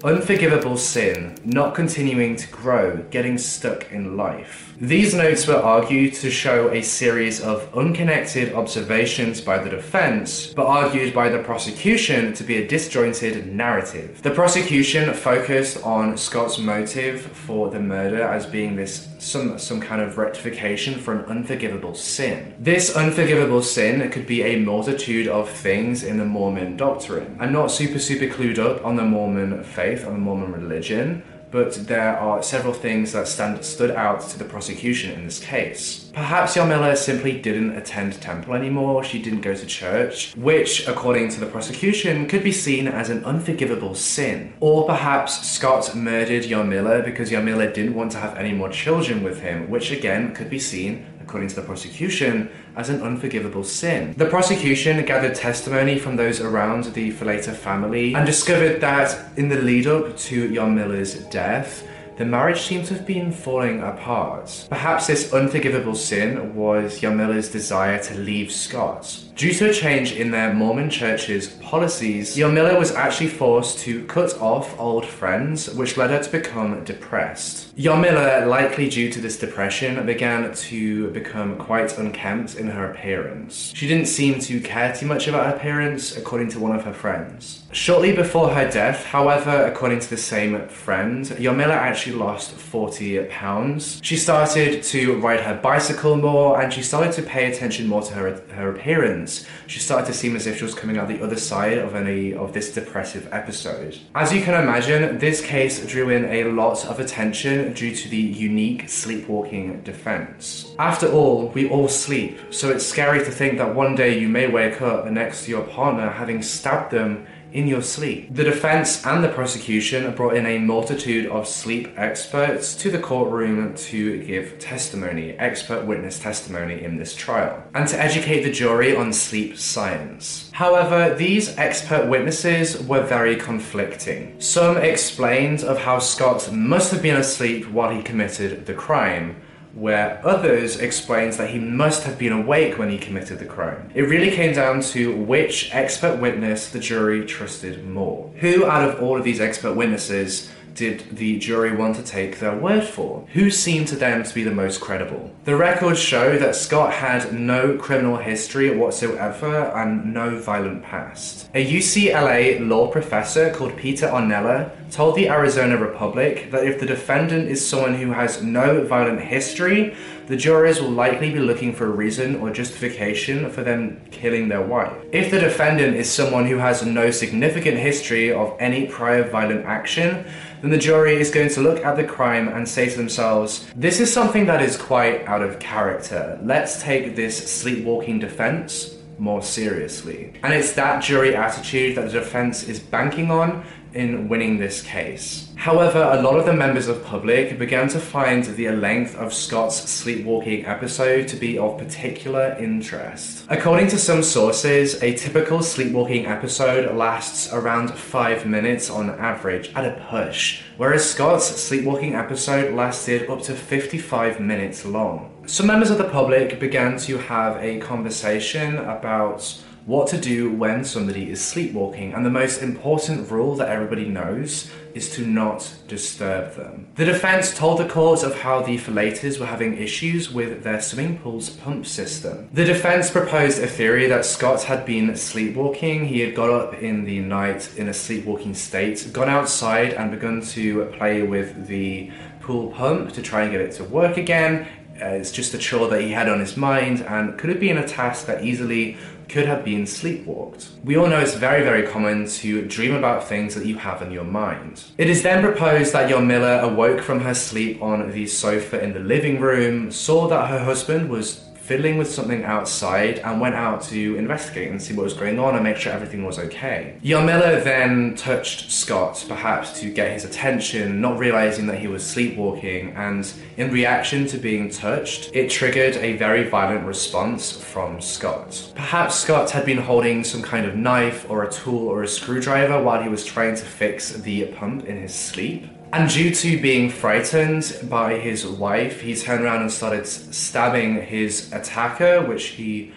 Unforgivable 0.05 0.77
sin, 0.77 1.35
not 1.47 1.75
continuing 1.75 2.37
to 2.37 2.47
grow, 2.49 2.99
getting 3.11 3.39
stuck 3.39 3.91
in 3.91 4.19
life. 4.19 4.75
These 4.79 5.15
notes 5.15 5.47
were 5.47 5.57
argued 5.57 6.13
to 6.17 6.31
show 6.31 6.69
a 6.69 6.83
series 6.83 7.41
of 7.41 7.75
unconnected 7.75 8.53
observations 8.53 9.41
by 9.41 9.57
the 9.57 9.71
defense, 9.71 10.49
but 10.49 10.67
argued 10.67 11.15
by 11.15 11.31
the 11.31 11.43
prosecution 11.43 12.35
to 12.35 12.45
be 12.45 12.57
a 12.57 12.69
disjointed 12.69 13.47
narrative. 13.47 14.21
The 14.21 14.31
prosecution 14.31 15.15
focused 15.15 15.83
on 15.83 16.19
Scott's 16.19 16.59
motive 16.59 17.23
for 17.23 17.71
the 17.71 17.81
murder 17.81 18.25
as 18.25 18.45
being 18.45 18.77
this 18.77 19.09
some 19.25 19.59
some 19.59 19.81
kind 19.81 20.03
of 20.03 20.19
rectification 20.19 20.99
for 21.01 21.15
an 21.15 21.25
unforgivable 21.25 21.95
sin. 21.95 22.55
This 22.59 22.95
unforgivable 22.95 23.63
sin 23.63 24.11
could 24.11 24.27
be 24.27 24.43
a 24.43 24.61
multitude 24.61 25.29
of 25.29 25.49
things 25.49 26.03
in 26.03 26.19
the 26.19 26.25
Mormon 26.25 26.77
doctrine. 26.77 27.37
I'm 27.41 27.53
not 27.53 27.71
super 27.71 27.99
super 27.99 28.27
clued 28.27 28.59
up 28.59 28.85
on 28.85 28.97
the 28.97 29.05
Mormon 29.05 29.65
faith, 29.65 30.07
on 30.07 30.13
the 30.13 30.19
Mormon 30.19 30.53
religion, 30.53 31.23
but 31.55 31.87
there 31.87 32.19
are 32.19 32.43
several 32.43 32.75
things 32.75 33.13
that 33.13 33.29
stand, 33.29 33.65
stood 33.65 33.93
out 33.93 34.21
to 34.21 34.37
the 34.37 34.45
prosecution 34.45 35.13
in 35.13 35.25
this 35.25 35.39
case. 35.39 36.11
Perhaps 36.13 36.57
Yarmila 36.57 36.97
simply 36.97 37.41
didn't 37.41 37.77
attend 37.77 38.21
temple 38.21 38.55
anymore, 38.55 39.05
she 39.05 39.23
didn't 39.23 39.43
go 39.43 39.55
to 39.55 39.65
church, 39.65 40.35
which, 40.35 40.89
according 40.89 41.29
to 41.29 41.39
the 41.39 41.47
prosecution, 41.47 42.27
could 42.27 42.43
be 42.43 42.51
seen 42.51 42.89
as 42.89 43.09
an 43.09 43.25
unforgivable 43.25 43.95
sin. 43.95 44.53
Or 44.59 44.85
perhaps 44.85 45.49
Scott 45.49 45.95
murdered 45.95 46.43
Yarmila 46.43 47.05
because 47.05 47.31
Yarmila 47.31 47.73
didn't 47.73 47.95
want 47.95 48.11
to 48.13 48.19
have 48.19 48.37
any 48.37 48.53
more 48.53 48.69
children 48.69 49.23
with 49.23 49.41
him, 49.41 49.71
which 49.71 49.93
again 49.93 50.35
could 50.35 50.51
be 50.51 50.59
seen 50.59 51.07
according 51.25 51.49
to 51.49 51.57
the 51.57 51.63
prosecution, 51.63 52.51
as 52.77 52.91
an 52.91 53.01
unforgivable 53.03 53.65
sin. 53.65 54.15
The 54.17 54.27
prosecution 54.27 55.05
gathered 55.05 55.35
testimony 55.35 55.99
from 55.99 56.17
those 56.17 56.41
around 56.41 56.85
the 56.95 57.13
Falater 57.13 57.55
family 57.55 58.15
and 58.15 58.27
discovered 58.27 58.81
that 58.81 59.09
in 59.37 59.49
the 59.49 59.61
lead 59.61 59.87
up 59.87 60.17
to 60.29 60.49
Yarmila's 60.49 61.15
death, 61.31 61.87
the 62.17 62.25
marriage 62.25 62.61
seemed 62.61 62.85
to 62.87 62.95
have 62.95 63.07
been 63.07 63.33
falling 63.33 63.81
apart. 63.83 64.69
Perhaps 64.71 65.09
this 65.09 65.33
unforgivable 65.33 65.97
sin 65.97 66.55
was 66.55 67.01
Yarmila's 67.01 67.51
desire 67.51 68.01
to 68.05 68.15
leave 68.15 68.53
Scott. 68.53 69.21
Due 69.37 69.53
to 69.53 69.69
a 69.69 69.73
change 69.73 70.13
in 70.13 70.31
their 70.31 70.55
Mormon 70.55 70.89
church's 70.89 71.49
policies, 71.55 72.37
Yarmila 72.37 72.79
was 72.79 72.93
actually 72.93 73.27
forced 73.27 73.81
to 73.81 74.05
cut 74.05 74.33
off 74.41 74.79
old 74.79 75.05
friends, 75.05 75.69
which 75.75 75.97
led 75.97 76.11
her 76.11 76.23
to 76.23 76.31
become 76.31 76.85
depressed. 76.85 77.77
Yarmila, 77.77 78.47
likely 78.47 78.89
due 78.89 79.11
to 79.11 79.21
this 79.21 79.37
depression, 79.37 80.07
began 80.07 80.55
to 80.55 81.11
become 81.11 81.59
quite 81.59 81.99
unkempt 81.99 82.55
in 82.55 82.69
her 82.69 82.93
appearance. 82.93 83.73
She 83.75 83.89
didn't 83.89 84.07
seem 84.07 84.39
to 84.39 84.61
care 84.61 84.95
too 84.95 85.07
much 85.07 85.27
about 85.27 85.47
her 85.47 85.57
appearance, 85.57 86.17
according 86.17 86.51
to 86.51 86.61
one 86.61 86.77
of 86.77 86.85
her 86.85 86.95
friends. 86.95 87.65
Shortly 87.73 88.15
before 88.15 88.51
her 88.51 88.71
death, 88.71 89.05
however, 89.05 89.65
according 89.65 89.99
to 89.99 90.11
the 90.11 90.17
same 90.17 90.69
friend, 90.69 91.25
Yarmila 91.25 91.75
actually 91.75 92.15
lost 92.15 92.53
40 92.53 93.25
pounds. 93.25 93.99
She 94.05 94.17
started 94.17 94.85
to 94.85 95.17
ride 95.19 95.41
her 95.41 95.59
bicycle 95.61 96.17
more 96.17 96.61
and 96.63 96.73
she 96.73 96.83
started 96.83 97.13
to 97.15 97.23
pay 97.23 97.51
attention 97.51 97.89
more 97.89 98.03
to 98.03 98.15
her, 98.15 98.41
her 98.55 98.71
appearance. 98.71 99.24
She 99.67 99.81
started 99.81 100.07
to 100.07 100.13
seem 100.13 100.37
as 100.37 100.47
if 100.47 100.59
she 100.59 100.65
was 100.65 100.75
coming 100.75 100.99
out 100.99 101.09
the 101.09 101.23
other 101.23 101.37
side 101.37 101.79
of 101.79 101.95
any 101.95 102.35
of 102.35 102.53
this 102.53 102.73
depressive 102.73 103.29
episode. 103.33 103.99
As 104.15 104.33
you 104.33 104.43
can 104.43 104.55
imagine, 104.61 105.19
this 105.19 105.41
case 105.41 105.85
drew 105.87 106.11
in 106.11 106.25
a 106.27 106.45
lot 106.45 106.85
of 106.87 107.01
attention 107.01 107.73
due 107.73 107.95
to 107.95 108.09
the 108.09 108.17
unique 108.17 108.89
sleepwalking 108.89 109.83
defense. 109.83 110.75
After 110.79 111.11
all, 111.11 111.49
we 111.49 111.69
all 111.69 111.89
sleep, 111.89 112.39
so 112.51 112.71
it's 112.71 112.85
scary 112.85 113.21
to 113.21 113.31
think 113.31 113.59
that 113.59 113.75
one 113.75 113.95
day 113.95 114.19
you 114.19 114.29
may 114.29 114.49
wake 114.49 114.83
up 114.83 115.07
next 115.11 115.45
to 115.45 115.51
your 115.51 115.65
partner 115.65 116.11
having 116.11 116.43
stabbed 116.43 116.91
them 116.91 117.27
in 117.55 117.69
your 117.69 117.81
sleep. 117.81 118.27
The 118.35 118.45
defense 118.45 119.07
and 119.07 119.23
the 119.23 119.29
prosecution 119.29 120.13
brought 120.15 120.37
in 120.37 120.45
a 120.45 120.59
multitude 120.59 121.27
of 121.31 121.47
sleep 121.47 121.89
experts 121.97 122.75
to 122.75 122.91
the 122.91 122.99
courtroom 122.99 123.75
to 123.77 124.23
give 124.25 124.59
testimony, 124.59 125.33
expert 125.39 125.87
witness 125.87 126.19
testimony 126.19 126.83
in 126.83 126.97
this 126.97 127.15
trial, 127.15 127.63
and 127.73 127.89
to 127.89 128.01
educate 128.01 128.43
the 128.43 128.51
jury 128.51 128.97
on 128.97 129.13
sleep 129.13 129.57
science. 129.57 130.51
However, 130.53 131.15
these 131.15 131.57
expert 131.57 132.09
witnesses 132.09 132.83
were 132.83 133.03
very 133.03 133.37
conflicting. 133.37 134.41
Some 134.41 134.77
explained 134.77 135.63
of 135.63 135.79
how 135.79 136.01
Scott 136.01 136.51
must 136.53 136.91
have 136.91 137.03
been 137.03 137.17
asleep 137.17 137.71
while 137.71 137.95
he 137.95 138.03
committed 138.03 138.67
the 138.67 138.75
crime, 138.75 139.37
where 139.75 140.21
others 140.25 140.79
explains 140.79 141.37
that 141.37 141.51
he 141.51 141.59
must 141.59 142.05
have 142.05 142.19
been 142.19 142.33
awake 142.33 142.79
when 142.79 142.91
he 142.91 142.99
committed 142.99 143.39
the 143.39 143.45
crime. 143.45 143.91
It 143.95 144.03
really 144.03 144.31
came 144.31 144.55
down 144.55 144.81
to 144.83 145.17
which 145.17 145.75
expert 145.75 146.21
witness 146.21 146.71
the 146.71 146.79
jury 146.79 147.25
trusted 147.27 147.87
more. 147.89 148.31
Who 148.41 148.67
out 148.67 148.89
of 148.89 149.03
all 149.03 149.19
of 149.19 149.25
these 149.25 149.41
expert 149.41 149.75
witnesses 149.75 150.51
did 150.75 151.17
the 151.17 151.39
jury 151.39 151.75
want 151.75 151.97
to 151.97 152.03
take 152.03 152.41
their 152.41 152.57
word 152.57 152.85
for? 152.85 153.27
Who 153.33 153.51
seemed 153.51 153.89
to 153.89 153.97
them 153.97 154.23
to 154.25 154.35
be 154.35 154.43
the 154.43 154.51
most 154.51 154.81
credible? 154.81 155.33
The 155.45 155.57
records 155.57 156.01
show 156.01 156.37
that 156.39 156.57
Scott 156.57 156.93
had 156.93 157.33
no 157.33 157.77
criminal 157.77 158.17
history 158.17 158.77
whatsoever 158.77 159.73
and 159.75 160.13
no 160.13 160.39
violent 160.39 160.83
past. 160.83 161.49
A 161.55 161.65
UCLA 161.65 162.67
law 162.67 162.91
professor 162.91 163.53
called 163.53 163.77
Peter 163.77 164.07
Arenella 164.07 164.71
told 164.95 165.17
the 165.17 165.29
Arizona 165.29 165.77
Republic 165.77 166.53
that 166.53 166.65
if 166.65 166.79
the 166.79 166.87
defendant 166.87 167.51
is 167.51 167.67
someone 167.67 167.95
who 167.95 168.13
has 168.13 168.41
no 168.45 168.85
violent 168.85 169.21
history, 169.21 169.93
the 170.29 170.37
jurors 170.37 170.81
will 170.81 170.93
likely 170.93 171.33
be 171.33 171.41
looking 171.41 171.75
for 171.75 171.87
a 171.87 171.91
reason 171.91 172.37
or 172.37 172.49
justification 172.53 173.51
for 173.51 173.65
them 173.65 174.01
killing 174.13 174.49
their 174.49 174.63
wife. 174.63 174.93
If 175.11 175.33
the 175.33 175.41
defendant 175.41 175.97
is 175.97 176.09
someone 176.09 176.47
who 176.47 176.59
has 176.59 176.87
no 176.87 177.11
significant 177.11 177.77
history 177.77 178.33
of 178.33 178.57
any 178.61 178.87
prior 178.87 179.29
violent 179.29 179.67
action, 179.67 180.25
then 180.63 180.71
the 180.71 180.79
jury 180.79 181.17
is 181.17 181.29
going 181.29 181.49
to 181.49 181.61
look 181.61 181.85
at 181.85 181.97
the 181.97 182.05
crime 182.05 182.47
and 182.47 182.67
say 182.69 182.89
to 182.89 182.97
themselves, 182.97 183.67
this 183.75 183.99
is 183.99 184.13
something 184.13 184.47
that 184.47 184.63
is 184.63 184.77
quite 184.77 185.27
out 185.27 185.43
of 185.43 185.59
character. 185.59 186.39
Let's 186.41 186.81
take 186.81 187.17
this 187.17 187.37
sleepwalking 187.53 188.21
defense 188.21 188.97
more 189.19 189.43
seriously. 189.43 190.35
And 190.43 190.53
it's 190.53 190.73
that 190.73 191.03
jury 191.03 191.35
attitude 191.35 191.97
that 191.97 192.07
the 192.07 192.21
defense 192.21 192.69
is 192.69 192.79
banking 192.79 193.31
on 193.31 193.65
in 193.95 194.29
winning 194.29 194.59
this 194.59 194.83
case. 194.83 195.49
However, 195.57 196.11
a 196.13 196.21
lot 196.21 196.39
of 196.39 196.45
the 196.45 196.53
members 196.53 196.89
of 196.89 197.05
public 197.05 197.59
began 197.59 197.89
to 197.89 197.99
find 197.99 198.45
the 198.45 198.69
length 198.71 199.17
of 199.17 199.33
Scott's 199.33 199.89
sleepwalking 199.89 200.67
episode 200.67 201.29
to 201.29 201.37
be 201.37 201.59
of 201.59 201.79
particular 201.79 202.57
interest. 202.59 203.47
According 203.49 203.89
to 203.89 203.99
some 203.99 204.23
sources, 204.23 205.03
a 205.03 205.15
typical 205.15 205.63
sleepwalking 205.63 206.27
episode 206.27 206.95
lasts 206.95 207.53
around 207.53 207.95
5 207.95 208.47
minutes 208.47 208.91
on 208.91 209.11
average 209.11 209.73
at 209.75 209.87
a 209.87 210.05
push, 210.11 210.63
whereas 210.77 211.09
Scott's 211.09 211.47
sleepwalking 211.47 212.15
episode 212.15 212.75
lasted 212.75 213.31
up 213.31 213.41
to 213.43 213.55
55 213.55 214.41
minutes 214.41 214.85
long. 214.85 215.31
Some 215.47 215.67
members 215.67 215.91
of 215.91 215.99
the 215.99 216.09
public 216.09 216.59
began 216.59 216.97
to 216.99 217.19
have 217.19 217.63
a 217.63 217.79
conversation 217.79 218.79
about 218.79 219.63
what 219.87 220.09
to 220.09 220.19
do 220.19 220.51
when 220.51 220.83
somebody 220.85 221.31
is 221.31 221.45
sleepwalking, 221.45 222.15
and 222.15 222.25
the 222.25 222.31
most 222.31 222.63
important 222.63 223.31
rule 223.31 223.55
that 223.57 223.69
everybody 223.69 224.07
knows 224.07 224.71
is 224.95 225.15
to 225.15 225.27
not 225.27 225.75
disturb 225.89 226.55
them. 226.55 226.87
The 226.95 227.05
defense 227.05 227.57
told 227.57 227.81
the 227.81 227.89
court 227.89 228.23
of 228.23 228.41
how 228.41 228.63
the 228.63 228.79
Falaters 228.79 229.39
were 229.39 229.47
having 229.47 229.77
issues 229.77 230.33
with 230.33 230.63
their 230.63 230.81
swimming 230.81 231.19
pool's 231.19 231.51
pump 231.51 231.85
system. 231.85 232.49
The 232.53 232.65
defense 232.65 233.11
proposed 233.11 233.63
a 233.63 233.67
theory 233.67 234.07
that 234.07 234.25
Scott 234.25 234.63
had 234.63 234.87
been 234.87 235.15
sleepwalking. 235.17 236.07
He 236.07 236.21
had 236.21 236.35
got 236.35 236.49
up 236.49 236.75
in 236.75 237.05
the 237.05 237.21
night 237.21 237.77
in 237.77 237.89
a 237.89 237.95
sleepwalking 237.95 238.55
state, 238.55 239.07
gone 239.13 239.29
outside, 239.29 239.93
and 239.93 240.11
begun 240.11 240.41
to 240.43 240.87
play 240.97 241.23
with 241.23 241.67
the 241.67 242.11
pool 242.41 242.71
pump 242.71 243.13
to 243.13 243.23
try 243.23 243.43
and 243.43 243.53
get 243.53 243.61
it 243.61 243.73
to 243.73 243.85
work 243.85 244.17
again. 244.17 244.67
Uh, 245.01 245.07
it's 245.07 245.33
just 245.33 245.53
a 245.55 245.59
chore 245.59 245.89
that 245.89 246.03
he 246.03 246.13
had 246.13 246.29
on 246.29 246.39
his 246.39 246.57
mind 246.57 247.01
and 247.01 247.37
could 247.37 247.51
have 247.51 247.59
been 247.59 247.79
a 247.79 247.87
task 247.87 248.27
that 248.27 248.45
easily 248.45 248.97
could 249.29 249.47
have 249.47 249.65
been 249.65 249.83
sleepwalked. 249.83 250.69
We 250.85 250.97
all 250.97 251.07
know 251.07 251.21
it's 251.21 251.35
very, 251.35 251.63
very 251.63 251.87
common 251.87 252.27
to 252.29 252.67
dream 252.67 252.95
about 252.95 253.29
things 253.29 253.55
that 253.55 253.67
you 253.67 253.77
have 253.77 254.03
in 254.03 254.11
your 254.11 254.25
mind. 254.25 254.85
It 254.99 255.09
is 255.09 255.23
then 255.23 255.43
proposed 255.43 255.93
that 255.93 256.11
Yarmila 256.11 256.63
awoke 256.63 257.01
from 257.01 257.21
her 257.21 257.35
sleep 257.35 257.83
on 257.83 258.11
the 258.13 258.27
sofa 258.27 258.83
in 258.83 258.93
the 258.93 259.01
living 259.01 259.41
room, 259.41 259.91
saw 259.91 260.29
that 260.29 260.49
her 260.51 260.59
husband 260.59 261.09
was 261.09 261.44
fiddling 261.65 261.97
with 261.97 262.11
something 262.11 262.45
outside 262.45 263.21
and 263.21 263.41
went 263.41 263.55
out 263.55 263.81
to 263.81 264.17
investigate 264.17 264.71
and 264.71 264.81
see 264.81 264.93
what 264.93 265.05
was 265.05 265.15
going 265.15 265.39
on 265.39 265.55
and 265.55 265.65
make 265.65 265.79
sure 265.79 265.93
everything 265.93 266.23
was 266.23 266.39
okay. 266.39 266.95
Yarmila 267.03 267.65
then 267.65 268.15
touched 268.17 268.71
Scott, 268.71 269.25
perhaps 269.27 269.81
to 269.81 269.91
get 269.91 270.13
his 270.13 270.27
attention, 270.27 271.01
not 271.01 271.19
realizing 271.19 271.67
that 271.67 271.79
he 271.79 271.89
was 271.89 272.05
sleepwalking, 272.07 272.93
and 272.97 273.33
in 273.57 273.71
reaction 273.71 274.27
to 274.27 274.37
being 274.37 274.69
touched, 274.69 275.35
it 275.35 275.51
triggered 275.51 275.97
a 275.97 276.19
very 276.19 276.45
violent 276.45 276.85
response 276.87 277.51
from 277.51 277.99
Scott. 277.99 278.73
Perhaps 278.75 279.15
Scott 279.15 279.51
had 279.51 279.65
been 279.65 279.79
holding 279.79 280.23
some 280.23 280.43
kind 280.43 280.67
of 280.67 280.77
knife 280.77 281.25
or 281.31 281.45
a 281.45 281.51
tool 281.51 281.89
or 281.89 282.03
a 282.03 282.09
screwdriver 282.09 282.83
while 282.83 283.03
he 283.03 283.09
was 283.09 283.25
trying 283.25 283.55
to 283.55 283.65
fix 283.65 284.11
the 284.11 284.45
pump 284.49 284.85
in 284.85 285.01
his 285.01 285.15
sleep. 285.15 285.67
And 285.95 286.11
due 286.11 286.35
to 286.35 286.61
being 286.61 286.91
frightened 286.91 287.79
by 287.85 288.19
his 288.19 288.45
wife, 288.45 289.03
he 289.03 289.15
turned 289.15 289.45
around 289.45 289.61
and 289.61 289.71
started 289.71 290.09
stabbing 290.09 291.01
his 291.01 291.53
attacker, 291.53 292.21
which 292.21 292.47
he 292.47 292.93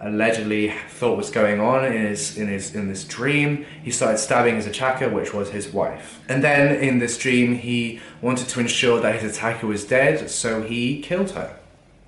allegedly 0.00 0.72
thought 0.90 1.16
was 1.16 1.28
going 1.28 1.58
on 1.58 1.84
in 1.84 2.06
his 2.06 2.38
in 2.38 2.46
his 2.46 2.72
in 2.72 2.86
this 2.86 3.02
dream. 3.02 3.66
He 3.82 3.90
started 3.90 4.18
stabbing 4.18 4.54
his 4.54 4.66
attacker, 4.68 5.08
which 5.08 5.34
was 5.34 5.50
his 5.50 5.72
wife. 5.72 6.20
And 6.28 6.44
then 6.44 6.76
in 6.76 7.00
this 7.00 7.18
dream, 7.18 7.56
he 7.56 7.98
wanted 8.22 8.48
to 8.50 8.60
ensure 8.60 9.00
that 9.00 9.20
his 9.20 9.36
attacker 9.36 9.66
was 9.66 9.84
dead, 9.84 10.30
so 10.30 10.62
he 10.62 11.02
killed 11.02 11.32
her. 11.32 11.58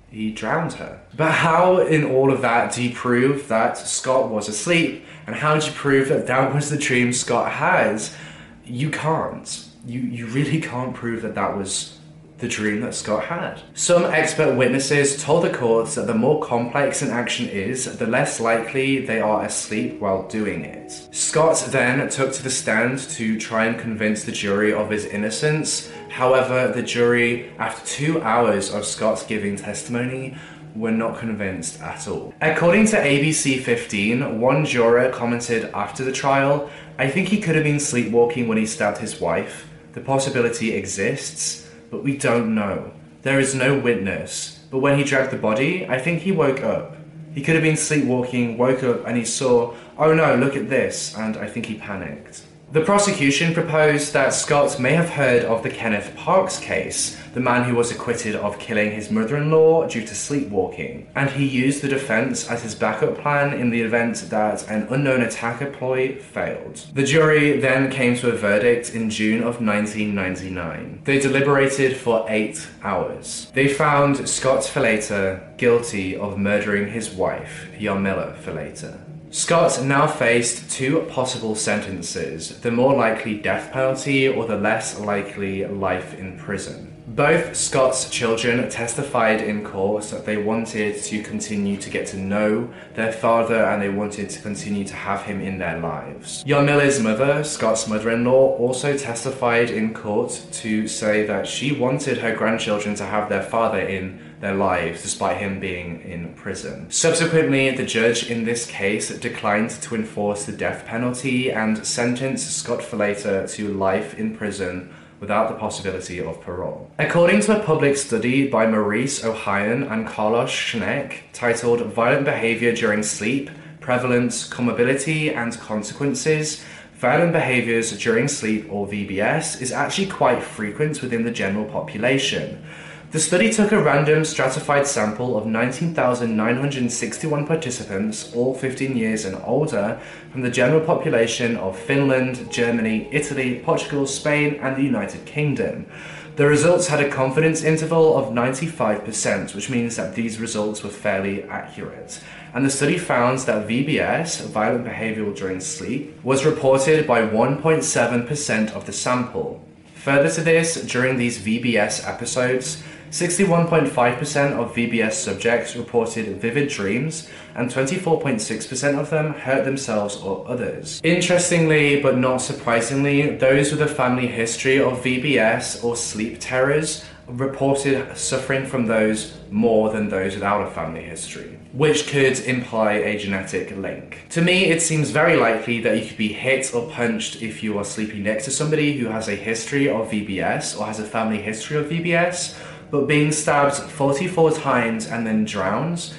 He 0.09 0.31
drowned 0.31 0.71
her. 0.73 1.01
But 1.17 1.33
how 1.33 1.79
in 1.79 2.05
all 2.05 2.31
of 2.31 2.41
that 2.43 2.73
do 2.73 2.81
you 2.81 2.95
prove 2.95 3.49
that 3.49 3.77
Scott 3.77 4.29
was 4.29 4.47
asleep? 4.47 5.03
And 5.27 5.35
how 5.35 5.59
do 5.59 5.65
you 5.65 5.73
prove 5.73 6.07
that 6.07 6.27
that 6.27 6.55
was 6.55 6.69
the 6.69 6.77
dream 6.77 7.11
Scott 7.11 7.51
has? 7.51 8.15
You 8.63 8.89
can't 8.89 9.68
you, 9.89 10.01
you 10.01 10.27
really 10.27 10.61
can't 10.61 10.93
prove 10.93 11.23
that 11.23 11.33
that 11.35 11.57
was 11.57 11.97
the 12.37 12.47
dream 12.47 12.79
that 12.81 12.93
Scott 12.93 13.25
had. 13.25 13.61
Some 13.73 14.05
expert 14.05 14.55
witnesses 14.55 15.21
told 15.21 15.43
the 15.43 15.49
courts 15.49 15.95
that 15.95 16.07
the 16.07 16.13
more 16.13 16.41
complex 16.41 17.01
an 17.01 17.09
action 17.09 17.49
is, 17.49 17.97
the 17.97 18.07
less 18.07 18.39
likely 18.39 19.05
they 19.05 19.19
are 19.19 19.43
asleep 19.43 19.99
while 19.99 20.25
doing 20.29 20.63
it. 20.63 20.91
Scott 21.11 21.67
then 21.69 22.07
took 22.07 22.31
to 22.33 22.43
the 22.43 22.49
stand 22.49 22.99
to 22.99 23.37
try 23.37 23.65
and 23.65 23.77
convince 23.77 24.23
the 24.23 24.31
jury 24.31 24.71
of 24.71 24.89
his 24.89 25.05
innocence. 25.05 25.91
However, 26.09 26.71
the 26.71 26.83
jury, 26.83 27.51
after 27.57 27.85
two 27.85 28.21
hours 28.21 28.73
of 28.73 28.85
Scott's 28.85 29.23
giving 29.23 29.57
testimony, 29.57 30.37
were 30.75 30.91
not 30.91 31.17
convinced 31.17 31.81
at 31.81 32.07
all. 32.07 32.33
According 32.41 32.85
to 32.87 32.95
ABC 32.95 33.61
15, 33.61 34.39
one 34.39 34.63
juror 34.65 35.09
commented 35.09 35.65
after 35.73 36.05
the 36.05 36.11
trial, 36.11 36.69
I 36.97 37.09
think 37.09 37.27
he 37.27 37.41
could 37.41 37.55
have 37.55 37.63
been 37.63 37.79
sleepwalking 37.79 38.47
when 38.47 38.57
he 38.57 38.65
stabbed 38.65 38.99
his 38.99 39.19
wife. 39.19 39.65
The 39.93 40.01
possibility 40.01 40.73
exists, 40.73 41.67
but 41.89 42.03
we 42.03 42.17
don't 42.17 42.53
know. 42.53 42.91
There 43.23 43.39
is 43.39 43.55
no 43.55 43.77
witness. 43.77 44.59
But 44.69 44.79
when 44.79 44.97
he 44.97 45.03
dragged 45.03 45.31
the 45.31 45.37
body, 45.37 45.87
I 45.87 45.99
think 45.99 46.21
he 46.21 46.31
woke 46.31 46.61
up. 46.61 46.95
He 47.33 47.41
could 47.41 47.55
have 47.55 47.63
been 47.63 47.77
sleepwalking, 47.77 48.57
woke 48.57 48.83
up, 48.83 49.05
and 49.07 49.17
he 49.17 49.25
saw, 49.25 49.75
oh 49.97 50.13
no, 50.13 50.35
look 50.35 50.55
at 50.55 50.69
this, 50.69 51.15
and 51.17 51.37
I 51.37 51.47
think 51.47 51.65
he 51.65 51.75
panicked. 51.75 52.43
The 52.71 52.81
prosecution 52.81 53.55
proposed 53.55 54.13
that 54.13 54.31
Scott 54.31 54.79
may 54.79 54.93
have 54.93 55.09
heard 55.09 55.43
of 55.43 55.63
the 55.63 55.71
Kenneth 55.71 56.15
Parks 56.15 56.59
case, 56.59 57.17
the 57.33 57.39
man 57.39 57.63
who 57.63 57.73
was 57.73 57.89
acquitted 57.89 58.35
of 58.35 58.59
killing 58.59 58.91
his 58.91 59.09
mother 59.09 59.37
in 59.37 59.49
law 59.49 59.87
due 59.87 60.05
to 60.05 60.13
sleepwalking, 60.13 61.07
and 61.15 61.31
he 61.31 61.47
used 61.47 61.81
the 61.81 61.87
defense 61.87 62.47
as 62.47 62.61
his 62.61 62.75
backup 62.75 63.17
plan 63.17 63.59
in 63.59 63.71
the 63.71 63.81
event 63.81 64.27
that 64.29 64.69
an 64.69 64.85
unknown 64.91 65.23
attacker 65.23 65.65
ploy 65.65 66.19
failed. 66.19 66.85
The 66.93 67.05
jury 67.05 67.59
then 67.59 67.89
came 67.89 68.15
to 68.17 68.29
a 68.29 68.37
verdict 68.37 68.93
in 68.93 69.09
June 69.09 69.39
of 69.39 69.65
1999. 69.65 71.01
They 71.05 71.17
deliberated 71.17 71.97
for 71.97 72.23
eight 72.29 72.67
hours. 72.83 73.51
They 73.55 73.67
found 73.67 74.29
Scott 74.29 74.61
Falater 74.61 75.48
guilty 75.59 76.15
of 76.15 76.37
murdering 76.37 76.87
his 76.87 77.11
wife, 77.11 77.69
Yarmila 77.77 78.35
Falater. 78.37 78.97
Scott 79.31 79.83
now 79.83 80.07
faced 80.07 80.71
two 80.71 81.01
possible 81.01 81.53
sentences 81.53 82.59
the 82.61 82.71
more 82.71 82.95
likely 82.95 83.37
death 83.37 83.71
penalty 83.71 84.27
or 84.27 84.47
the 84.47 84.57
less 84.57 84.99
likely 84.99 85.63
life 85.67 86.15
in 86.15 86.35
prison. 86.39 86.95
Both 87.09 87.55
Scott's 87.55 88.09
children 88.09 88.67
testified 88.69 89.41
in 89.41 89.63
court 89.63 90.05
that 90.05 90.25
they 90.25 90.37
wanted 90.37 91.01
to 91.03 91.21
continue 91.21 91.77
to 91.77 91.89
get 91.89 92.07
to 92.07 92.17
know 92.17 92.71
their 92.95 93.11
father 93.11 93.65
and 93.65 93.81
they 93.81 93.89
wanted 93.89 94.29
to 94.29 94.41
continue 94.41 94.83
to 94.85 94.95
have 94.95 95.23
him 95.23 95.41
in 95.41 95.57
their 95.57 95.79
lives. 95.79 96.43
Yarmila's 96.45 96.99
mother, 96.99 97.43
Scott's 97.43 97.87
mother 97.87 98.11
in 98.11 98.25
law, 98.25 98.55
also 98.57 98.97
testified 98.97 99.69
in 99.69 99.93
court 99.93 100.39
to 100.53 100.87
say 100.87 101.25
that 101.25 101.47
she 101.47 101.71
wanted 101.71 102.19
her 102.19 102.35
grandchildren 102.35 102.95
to 102.95 103.05
have 103.05 103.27
their 103.29 103.43
father 103.43 103.79
in 103.79 104.19
their 104.39 104.55
lives 104.55 105.01
despite 105.01 105.37
him 105.37 105.59
being 105.59 106.01
in 106.01 106.33
prison. 106.33 106.89
Subsequently, 106.89 107.71
the 107.71 107.85
judge 107.85 108.29
in 108.29 108.45
this 108.45 108.65
case 108.65 109.09
declined 109.19 109.69
to 109.69 109.95
enforce 109.95 110.45
the 110.45 110.51
death 110.51 110.85
penalty 110.85 111.51
and 111.51 111.85
sentenced 111.85 112.51
Scott 112.57 112.79
Falater 112.79 113.49
to 113.55 113.73
life 113.73 114.17
in 114.17 114.35
prison 114.35 114.93
without 115.19 115.49
the 115.49 115.55
possibility 115.55 116.19
of 116.19 116.39
parole. 116.39 116.89
According 116.97 117.41
to 117.41 117.59
a 117.59 117.63
public 117.63 117.97
study 117.97 118.47
by 118.47 118.65
Maurice 118.65 119.21
Ohayon 119.21 119.91
and 119.91 120.07
Carlos 120.07 120.49
Schenck 120.49 121.25
titled 121.33 121.81
Violent 121.87 122.23
Behavior 122.25 122.73
During 122.73 123.03
Sleep 123.03 123.49
Prevalence, 123.81 124.47
Comorbidity, 124.47 125.35
and 125.35 125.57
Consequences, 125.59 126.63
violent 126.95 127.31
behaviors 127.31 127.97
during 127.97 128.27
sleep 128.27 128.67
or 128.69 128.85
VBS 128.85 129.61
is 129.61 129.71
actually 129.71 130.07
quite 130.07 130.43
frequent 130.43 131.01
within 131.01 131.23
the 131.23 131.31
general 131.31 131.65
population. 131.65 132.63
The 133.11 133.19
study 133.19 133.51
took 133.51 133.71
a 133.71 133.81
random 133.81 134.23
stratified 134.23 134.85
sample 134.85 135.35
of 135.35 135.47
19,961 135.47 137.47
participants, 137.47 138.31
all 138.35 138.53
15 138.53 138.95
years 138.95 139.25
and 139.25 139.35
older, 139.45 139.99
from 140.31 140.43
the 140.43 140.51
general 140.51 140.81
population 140.81 141.57
of 141.57 141.75
Finland, 141.75 142.51
Germany, 142.51 143.09
Italy, 143.11 143.63
Portugal, 143.65 144.05
Spain, 144.05 144.59
and 144.61 144.75
the 144.75 144.83
United 144.83 145.25
Kingdom. 145.25 145.87
The 146.35 146.45
results 146.45 146.89
had 146.89 146.99
a 146.99 147.09
confidence 147.09 147.63
interval 147.63 148.15
of 148.15 148.31
95%, 148.31 149.55
which 149.55 149.71
means 149.71 149.95
that 149.95 150.13
these 150.13 150.39
results 150.39 150.83
were 150.83 150.91
fairly 150.91 151.41
accurate. 151.45 152.23
And 152.53 152.63
the 152.63 152.69
study 152.69 152.99
found 152.99 153.39
that 153.39 153.67
VBS, 153.67 154.45
violent 154.49 154.85
behavioral 154.85 155.35
during 155.35 155.61
sleep, 155.61 156.23
was 156.23 156.45
reported 156.45 157.07
by 157.07 157.23
1.7% 157.23 158.71
of 158.73 158.85
the 158.85 158.93
sample. 158.93 159.65
Further 159.95 160.29
to 160.29 160.41
this, 160.41 160.75
during 160.83 161.17
these 161.17 161.39
VBS 161.39 162.07
episodes, 162.07 162.83
61.5% 163.11 164.51
of 164.53 164.75
VBS 164.75 165.13
subjects 165.13 165.75
reported 165.75 166.37
vivid 166.39 166.69
dreams, 166.69 167.29
and 167.55 167.69
24.6% 167.69 168.99
of 168.99 169.09
them 169.09 169.33
hurt 169.33 169.65
themselves 169.65 170.17
or 170.17 170.47
others. 170.47 171.01
Interestingly, 171.03 172.01
but 172.01 172.17
not 172.17 172.37
surprisingly, 172.37 173.35
those 173.37 173.71
with 173.71 173.81
a 173.81 173.87
family 173.87 174.27
history 174.27 174.79
of 174.79 175.03
VBS 175.03 175.83
or 175.83 175.95
sleep 175.95 176.37
terrors 176.39 177.03
reported 177.27 178.17
suffering 178.17 178.65
from 178.65 178.87
those 178.87 179.37
more 179.51 179.91
than 179.91 180.09
those 180.09 180.33
without 180.33 180.67
a 180.67 180.71
family 180.71 181.03
history, 181.03 181.59
which 181.73 182.07
could 182.07 182.39
imply 182.41 182.93
a 182.93 183.17
genetic 183.19 183.75
link. 183.77 184.25
To 184.29 184.41
me, 184.41 184.65
it 184.65 184.81
seems 184.81 185.11
very 185.11 185.35
likely 185.35 185.79
that 185.81 185.97
you 185.97 186.07
could 186.07 186.17
be 186.17 186.33
hit 186.33 186.73
or 186.73 186.89
punched 186.89 187.41
if 187.41 187.61
you 187.61 187.77
are 187.77 187.83
sleeping 187.83 188.23
next 188.23 188.45
to 188.45 188.51
somebody 188.51 188.97
who 188.97 189.07
has 189.07 189.27
a 189.27 189.35
history 189.35 189.87
of 189.87 190.09
VBS 190.09 190.79
or 190.79 190.85
has 190.85 190.99
a 190.99 191.03
family 191.03 191.39
history 191.39 191.77
of 191.77 191.87
VBS 191.87 192.57
but 192.91 193.07
being 193.07 193.31
stabbed 193.31 193.75
44 193.75 194.51
times 194.51 195.07
and 195.07 195.25
then 195.25 195.45
drowns, 195.45 196.13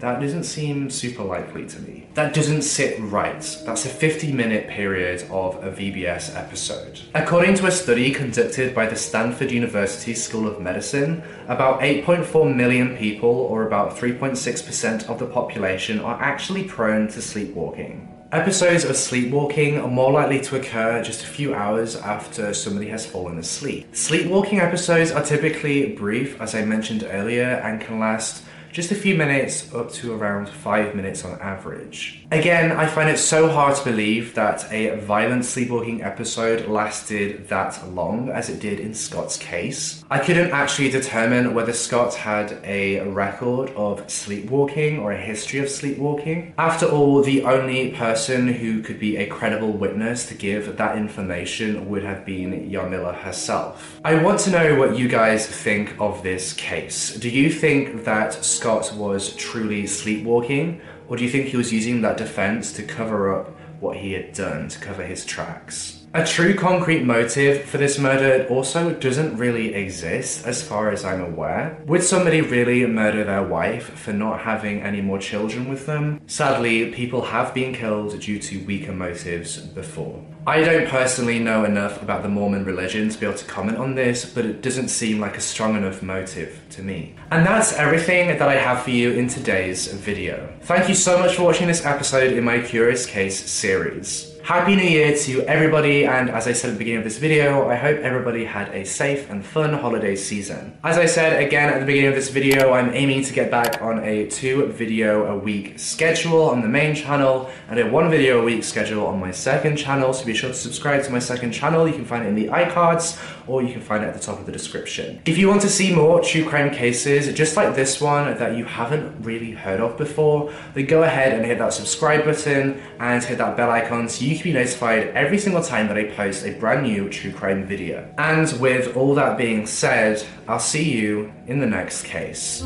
that 0.00 0.18
doesn't 0.18 0.44
seem 0.44 0.88
super 0.88 1.22
likely 1.22 1.66
to 1.66 1.80
me. 1.80 2.06
That 2.14 2.32
doesn't 2.32 2.62
sit 2.62 2.98
right. 3.00 3.42
That's 3.66 3.84
a 3.84 3.88
50 3.90 4.32
minute 4.32 4.68
period 4.68 5.22
of 5.30 5.62
a 5.62 5.70
VBS 5.70 6.34
episode. 6.34 7.00
According 7.14 7.56
to 7.56 7.66
a 7.66 7.70
study 7.70 8.10
conducted 8.10 8.74
by 8.74 8.86
the 8.86 8.96
Stanford 8.96 9.50
University 9.50 10.14
School 10.14 10.48
of 10.48 10.58
Medicine, 10.58 11.22
about 11.48 11.80
8.4 11.80 12.56
million 12.56 12.96
people, 12.96 13.28
or 13.28 13.66
about 13.66 13.94
3.6% 13.94 15.08
of 15.10 15.18
the 15.18 15.26
population, 15.26 16.00
are 16.00 16.20
actually 16.20 16.64
prone 16.64 17.08
to 17.08 17.20
sleepwalking. 17.20 18.08
Episodes 18.32 18.84
of 18.84 18.94
sleepwalking 18.96 19.76
are 19.76 19.88
more 19.88 20.12
likely 20.12 20.40
to 20.40 20.54
occur 20.54 21.02
just 21.02 21.24
a 21.24 21.26
few 21.26 21.52
hours 21.52 21.96
after 21.96 22.54
somebody 22.54 22.86
has 22.86 23.04
fallen 23.04 23.38
asleep. 23.38 23.88
Sleepwalking 23.92 24.60
episodes 24.60 25.10
are 25.10 25.24
typically 25.24 25.94
brief, 25.94 26.40
as 26.40 26.54
I 26.54 26.64
mentioned 26.64 27.04
earlier, 27.10 27.60
and 27.64 27.80
can 27.80 27.98
last 27.98 28.44
just 28.72 28.92
a 28.92 28.94
few 28.94 29.16
minutes 29.16 29.72
up 29.74 29.90
to 29.90 30.12
around 30.12 30.48
five 30.48 30.94
minutes 30.94 31.24
on 31.24 31.38
average. 31.40 32.24
Again, 32.30 32.70
I 32.70 32.86
find 32.86 33.08
it 33.08 33.18
so 33.18 33.48
hard 33.48 33.74
to 33.76 33.84
believe 33.84 34.34
that 34.34 34.70
a 34.72 34.96
violent 35.00 35.44
sleepwalking 35.44 36.02
episode 36.02 36.68
lasted 36.68 37.48
that 37.48 37.92
long 37.92 38.30
as 38.30 38.48
it 38.48 38.60
did 38.60 38.78
in 38.78 38.94
Scott's 38.94 39.36
case. 39.36 40.04
I 40.10 40.20
couldn't 40.20 40.52
actually 40.52 40.90
determine 40.90 41.54
whether 41.54 41.72
Scott 41.72 42.14
had 42.14 42.60
a 42.62 43.00
record 43.00 43.70
of 43.70 44.08
sleepwalking 44.08 45.00
or 45.00 45.12
a 45.12 45.20
history 45.20 45.58
of 45.58 45.68
sleepwalking. 45.68 46.54
After 46.56 46.86
all, 46.86 47.22
the 47.22 47.42
only 47.42 47.90
person 47.90 48.46
who 48.46 48.82
could 48.82 49.00
be 49.00 49.16
a 49.16 49.26
credible 49.26 49.72
witness 49.72 50.28
to 50.28 50.34
give 50.34 50.76
that 50.76 50.96
information 50.96 51.88
would 51.88 52.04
have 52.04 52.24
been 52.24 52.70
Yarmila 52.70 53.16
herself. 53.16 54.00
I 54.04 54.22
want 54.22 54.38
to 54.40 54.50
know 54.50 54.78
what 54.78 54.96
you 54.96 55.08
guys 55.08 55.46
think 55.46 56.00
of 56.00 56.22
this 56.22 56.52
case. 56.52 57.16
Do 57.16 57.28
you 57.28 57.50
think 57.50 58.04
that 58.04 58.44
Scott 58.60 58.92
was 58.92 59.34
truly 59.36 59.86
sleepwalking, 59.86 60.82
or 61.08 61.16
do 61.16 61.24
you 61.24 61.30
think 61.30 61.46
he 61.46 61.56
was 61.56 61.72
using 61.72 62.02
that 62.02 62.18
defense 62.18 62.74
to 62.74 62.82
cover 62.82 63.34
up 63.34 63.58
what 63.80 63.96
he 63.96 64.12
had 64.12 64.34
done, 64.34 64.68
to 64.68 64.78
cover 64.78 65.02
his 65.02 65.24
tracks? 65.24 65.99
A 66.12 66.26
true 66.26 66.56
concrete 66.56 67.04
motive 67.04 67.62
for 67.62 67.78
this 67.78 67.96
murder 67.96 68.44
also 68.50 68.92
doesn't 68.92 69.36
really 69.36 69.76
exist 69.76 70.44
as 70.44 70.60
far 70.60 70.90
as 70.90 71.04
I'm 71.04 71.20
aware. 71.20 71.80
Would 71.86 72.02
somebody 72.02 72.40
really 72.40 72.84
murder 72.84 73.22
their 73.22 73.44
wife 73.44 73.90
for 73.90 74.12
not 74.12 74.40
having 74.40 74.82
any 74.82 75.00
more 75.00 75.20
children 75.20 75.68
with 75.68 75.86
them? 75.86 76.20
Sadly, 76.26 76.90
people 76.90 77.26
have 77.26 77.54
been 77.54 77.72
killed 77.72 78.18
due 78.18 78.40
to 78.40 78.64
weaker 78.64 78.90
motives 78.90 79.58
before. 79.58 80.20
I 80.48 80.64
don't 80.64 80.88
personally 80.88 81.38
know 81.38 81.62
enough 81.64 82.02
about 82.02 82.24
the 82.24 82.28
Mormon 82.28 82.64
religion 82.64 83.08
to 83.08 83.16
be 83.16 83.26
able 83.26 83.38
to 83.38 83.44
comment 83.44 83.78
on 83.78 83.94
this, 83.94 84.24
but 84.24 84.44
it 84.44 84.62
doesn't 84.62 84.88
seem 84.88 85.20
like 85.20 85.36
a 85.36 85.40
strong 85.40 85.76
enough 85.76 86.02
motive 86.02 86.60
to 86.70 86.82
me. 86.82 87.14
And 87.30 87.46
that's 87.46 87.74
everything 87.74 88.36
that 88.36 88.48
I 88.48 88.56
have 88.56 88.82
for 88.82 88.90
you 88.90 89.12
in 89.12 89.28
today's 89.28 89.86
video. 89.86 90.52
Thank 90.62 90.88
you 90.88 90.96
so 90.96 91.20
much 91.20 91.36
for 91.36 91.44
watching 91.44 91.68
this 91.68 91.86
episode 91.86 92.32
in 92.32 92.42
my 92.42 92.60
Curious 92.60 93.06
Case 93.06 93.48
series. 93.48 94.29
Happy 94.42 94.74
New 94.74 94.82
Year 94.82 95.16
to 95.16 95.42
everybody, 95.42 96.06
and 96.06 96.28
as 96.28 96.48
I 96.48 96.52
said 96.52 96.70
at 96.70 96.72
the 96.72 96.78
beginning 96.78 96.98
of 96.98 97.04
this 97.04 97.18
video, 97.18 97.68
I 97.68 97.76
hope 97.76 97.98
everybody 97.98 98.44
had 98.44 98.68
a 98.70 98.84
safe 98.84 99.30
and 99.30 99.44
fun 99.46 99.74
holiday 99.74 100.16
season. 100.16 100.76
As 100.82 100.98
I 100.98 101.06
said 101.06 101.40
again 101.40 101.72
at 101.72 101.78
the 101.78 101.86
beginning 101.86 102.08
of 102.08 102.16
this 102.16 102.30
video, 102.30 102.72
I'm 102.72 102.92
aiming 102.92 103.22
to 103.24 103.32
get 103.32 103.50
back 103.50 103.80
on 103.80 104.02
a 104.02 104.28
two 104.28 104.66
video 104.66 105.26
a 105.26 105.38
week 105.38 105.78
schedule 105.78 106.48
on 106.48 106.62
the 106.62 106.68
main 106.68 106.96
channel 106.96 107.50
and 107.68 107.78
a 107.78 107.88
one 107.88 108.10
video 108.10 108.40
a 108.40 108.44
week 108.44 108.64
schedule 108.64 109.06
on 109.06 109.20
my 109.20 109.30
second 109.30 109.76
channel, 109.76 110.12
so 110.12 110.24
be 110.24 110.34
sure 110.34 110.50
to 110.50 110.56
subscribe 110.56 111.04
to 111.04 111.12
my 111.12 111.20
second 111.20 111.52
channel. 111.52 111.86
You 111.86 111.94
can 111.94 112.04
find 112.04 112.24
it 112.24 112.28
in 112.28 112.34
the 112.34 112.48
iCards 112.48 113.20
or 113.46 113.62
you 113.62 113.72
can 113.72 113.82
find 113.82 114.02
it 114.02 114.08
at 114.08 114.14
the 114.14 114.20
top 114.20 114.40
of 114.40 114.46
the 114.46 114.52
description. 114.52 115.20
If 115.26 115.38
you 115.38 115.48
want 115.48 115.60
to 115.62 115.68
see 115.68 115.94
more 115.94 116.20
true 116.22 116.44
crime 116.44 116.72
cases, 116.72 117.32
just 117.36 117.56
like 117.56 117.76
this 117.76 118.00
one 118.00 118.36
that 118.38 118.56
you 118.56 118.64
haven't 118.64 119.22
really 119.22 119.52
heard 119.52 119.80
of 119.80 119.96
before, 119.96 120.52
then 120.74 120.86
go 120.86 121.02
ahead 121.04 121.34
and 121.34 121.44
hit 121.44 121.58
that 121.58 121.72
subscribe 121.72 122.24
button 122.24 122.80
and 122.98 123.22
hit 123.22 123.38
that 123.38 123.56
bell 123.56 123.70
icon 123.70 124.08
so 124.08 124.24
you 124.24 124.29
can 124.36 124.44
be 124.44 124.52
notified 124.52 125.08
every 125.08 125.38
single 125.38 125.62
time 125.62 125.88
that 125.88 125.96
I 125.96 126.04
post 126.04 126.44
a 126.44 126.52
brand 126.52 126.82
new 126.82 127.08
true 127.08 127.32
crime 127.32 127.64
video. 127.64 128.08
And 128.18 128.52
with 128.60 128.96
all 128.96 129.14
that 129.14 129.38
being 129.38 129.66
said, 129.66 130.24
I'll 130.48 130.58
see 130.58 130.90
you 130.90 131.32
in 131.46 131.60
the 131.60 131.66
next 131.66 132.04
case. 132.04 132.62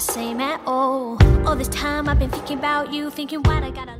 The 0.00 0.12
same 0.12 0.40
at 0.40 0.60
all. 0.66 1.18
All 1.46 1.56
this 1.56 1.68
time 1.68 2.08
I've 2.08 2.18
been 2.18 2.30
thinking 2.30 2.58
about 2.58 2.92
you, 2.92 3.10
thinking 3.10 3.42
what 3.42 3.62
I 3.62 3.70
gotta. 3.70 3.96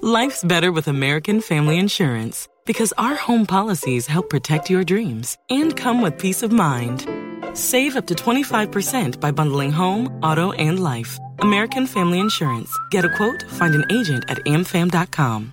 Life's 0.00 0.44
better 0.44 0.70
with 0.70 0.86
American 0.86 1.40
Family 1.40 1.78
Insurance 1.78 2.48
because 2.66 2.92
our 2.98 3.16
home 3.16 3.46
policies 3.46 4.06
help 4.06 4.30
protect 4.30 4.70
your 4.70 4.84
dreams 4.84 5.36
and 5.50 5.76
come 5.76 6.02
with 6.02 6.18
peace 6.18 6.44
of 6.44 6.52
mind. 6.52 7.06
Save 7.54 7.96
up 7.96 8.06
to 8.06 8.14
25% 8.14 9.18
by 9.18 9.32
bundling 9.32 9.72
home, 9.72 10.06
auto, 10.22 10.52
and 10.52 10.78
life. 10.78 11.18
American 11.40 11.86
Family 11.86 12.20
Insurance. 12.20 12.70
Get 12.90 13.04
a 13.04 13.16
quote, 13.16 13.42
find 13.50 13.74
an 13.74 13.84
agent 13.90 14.24
at 14.28 14.38
amfam.com. 14.44 15.52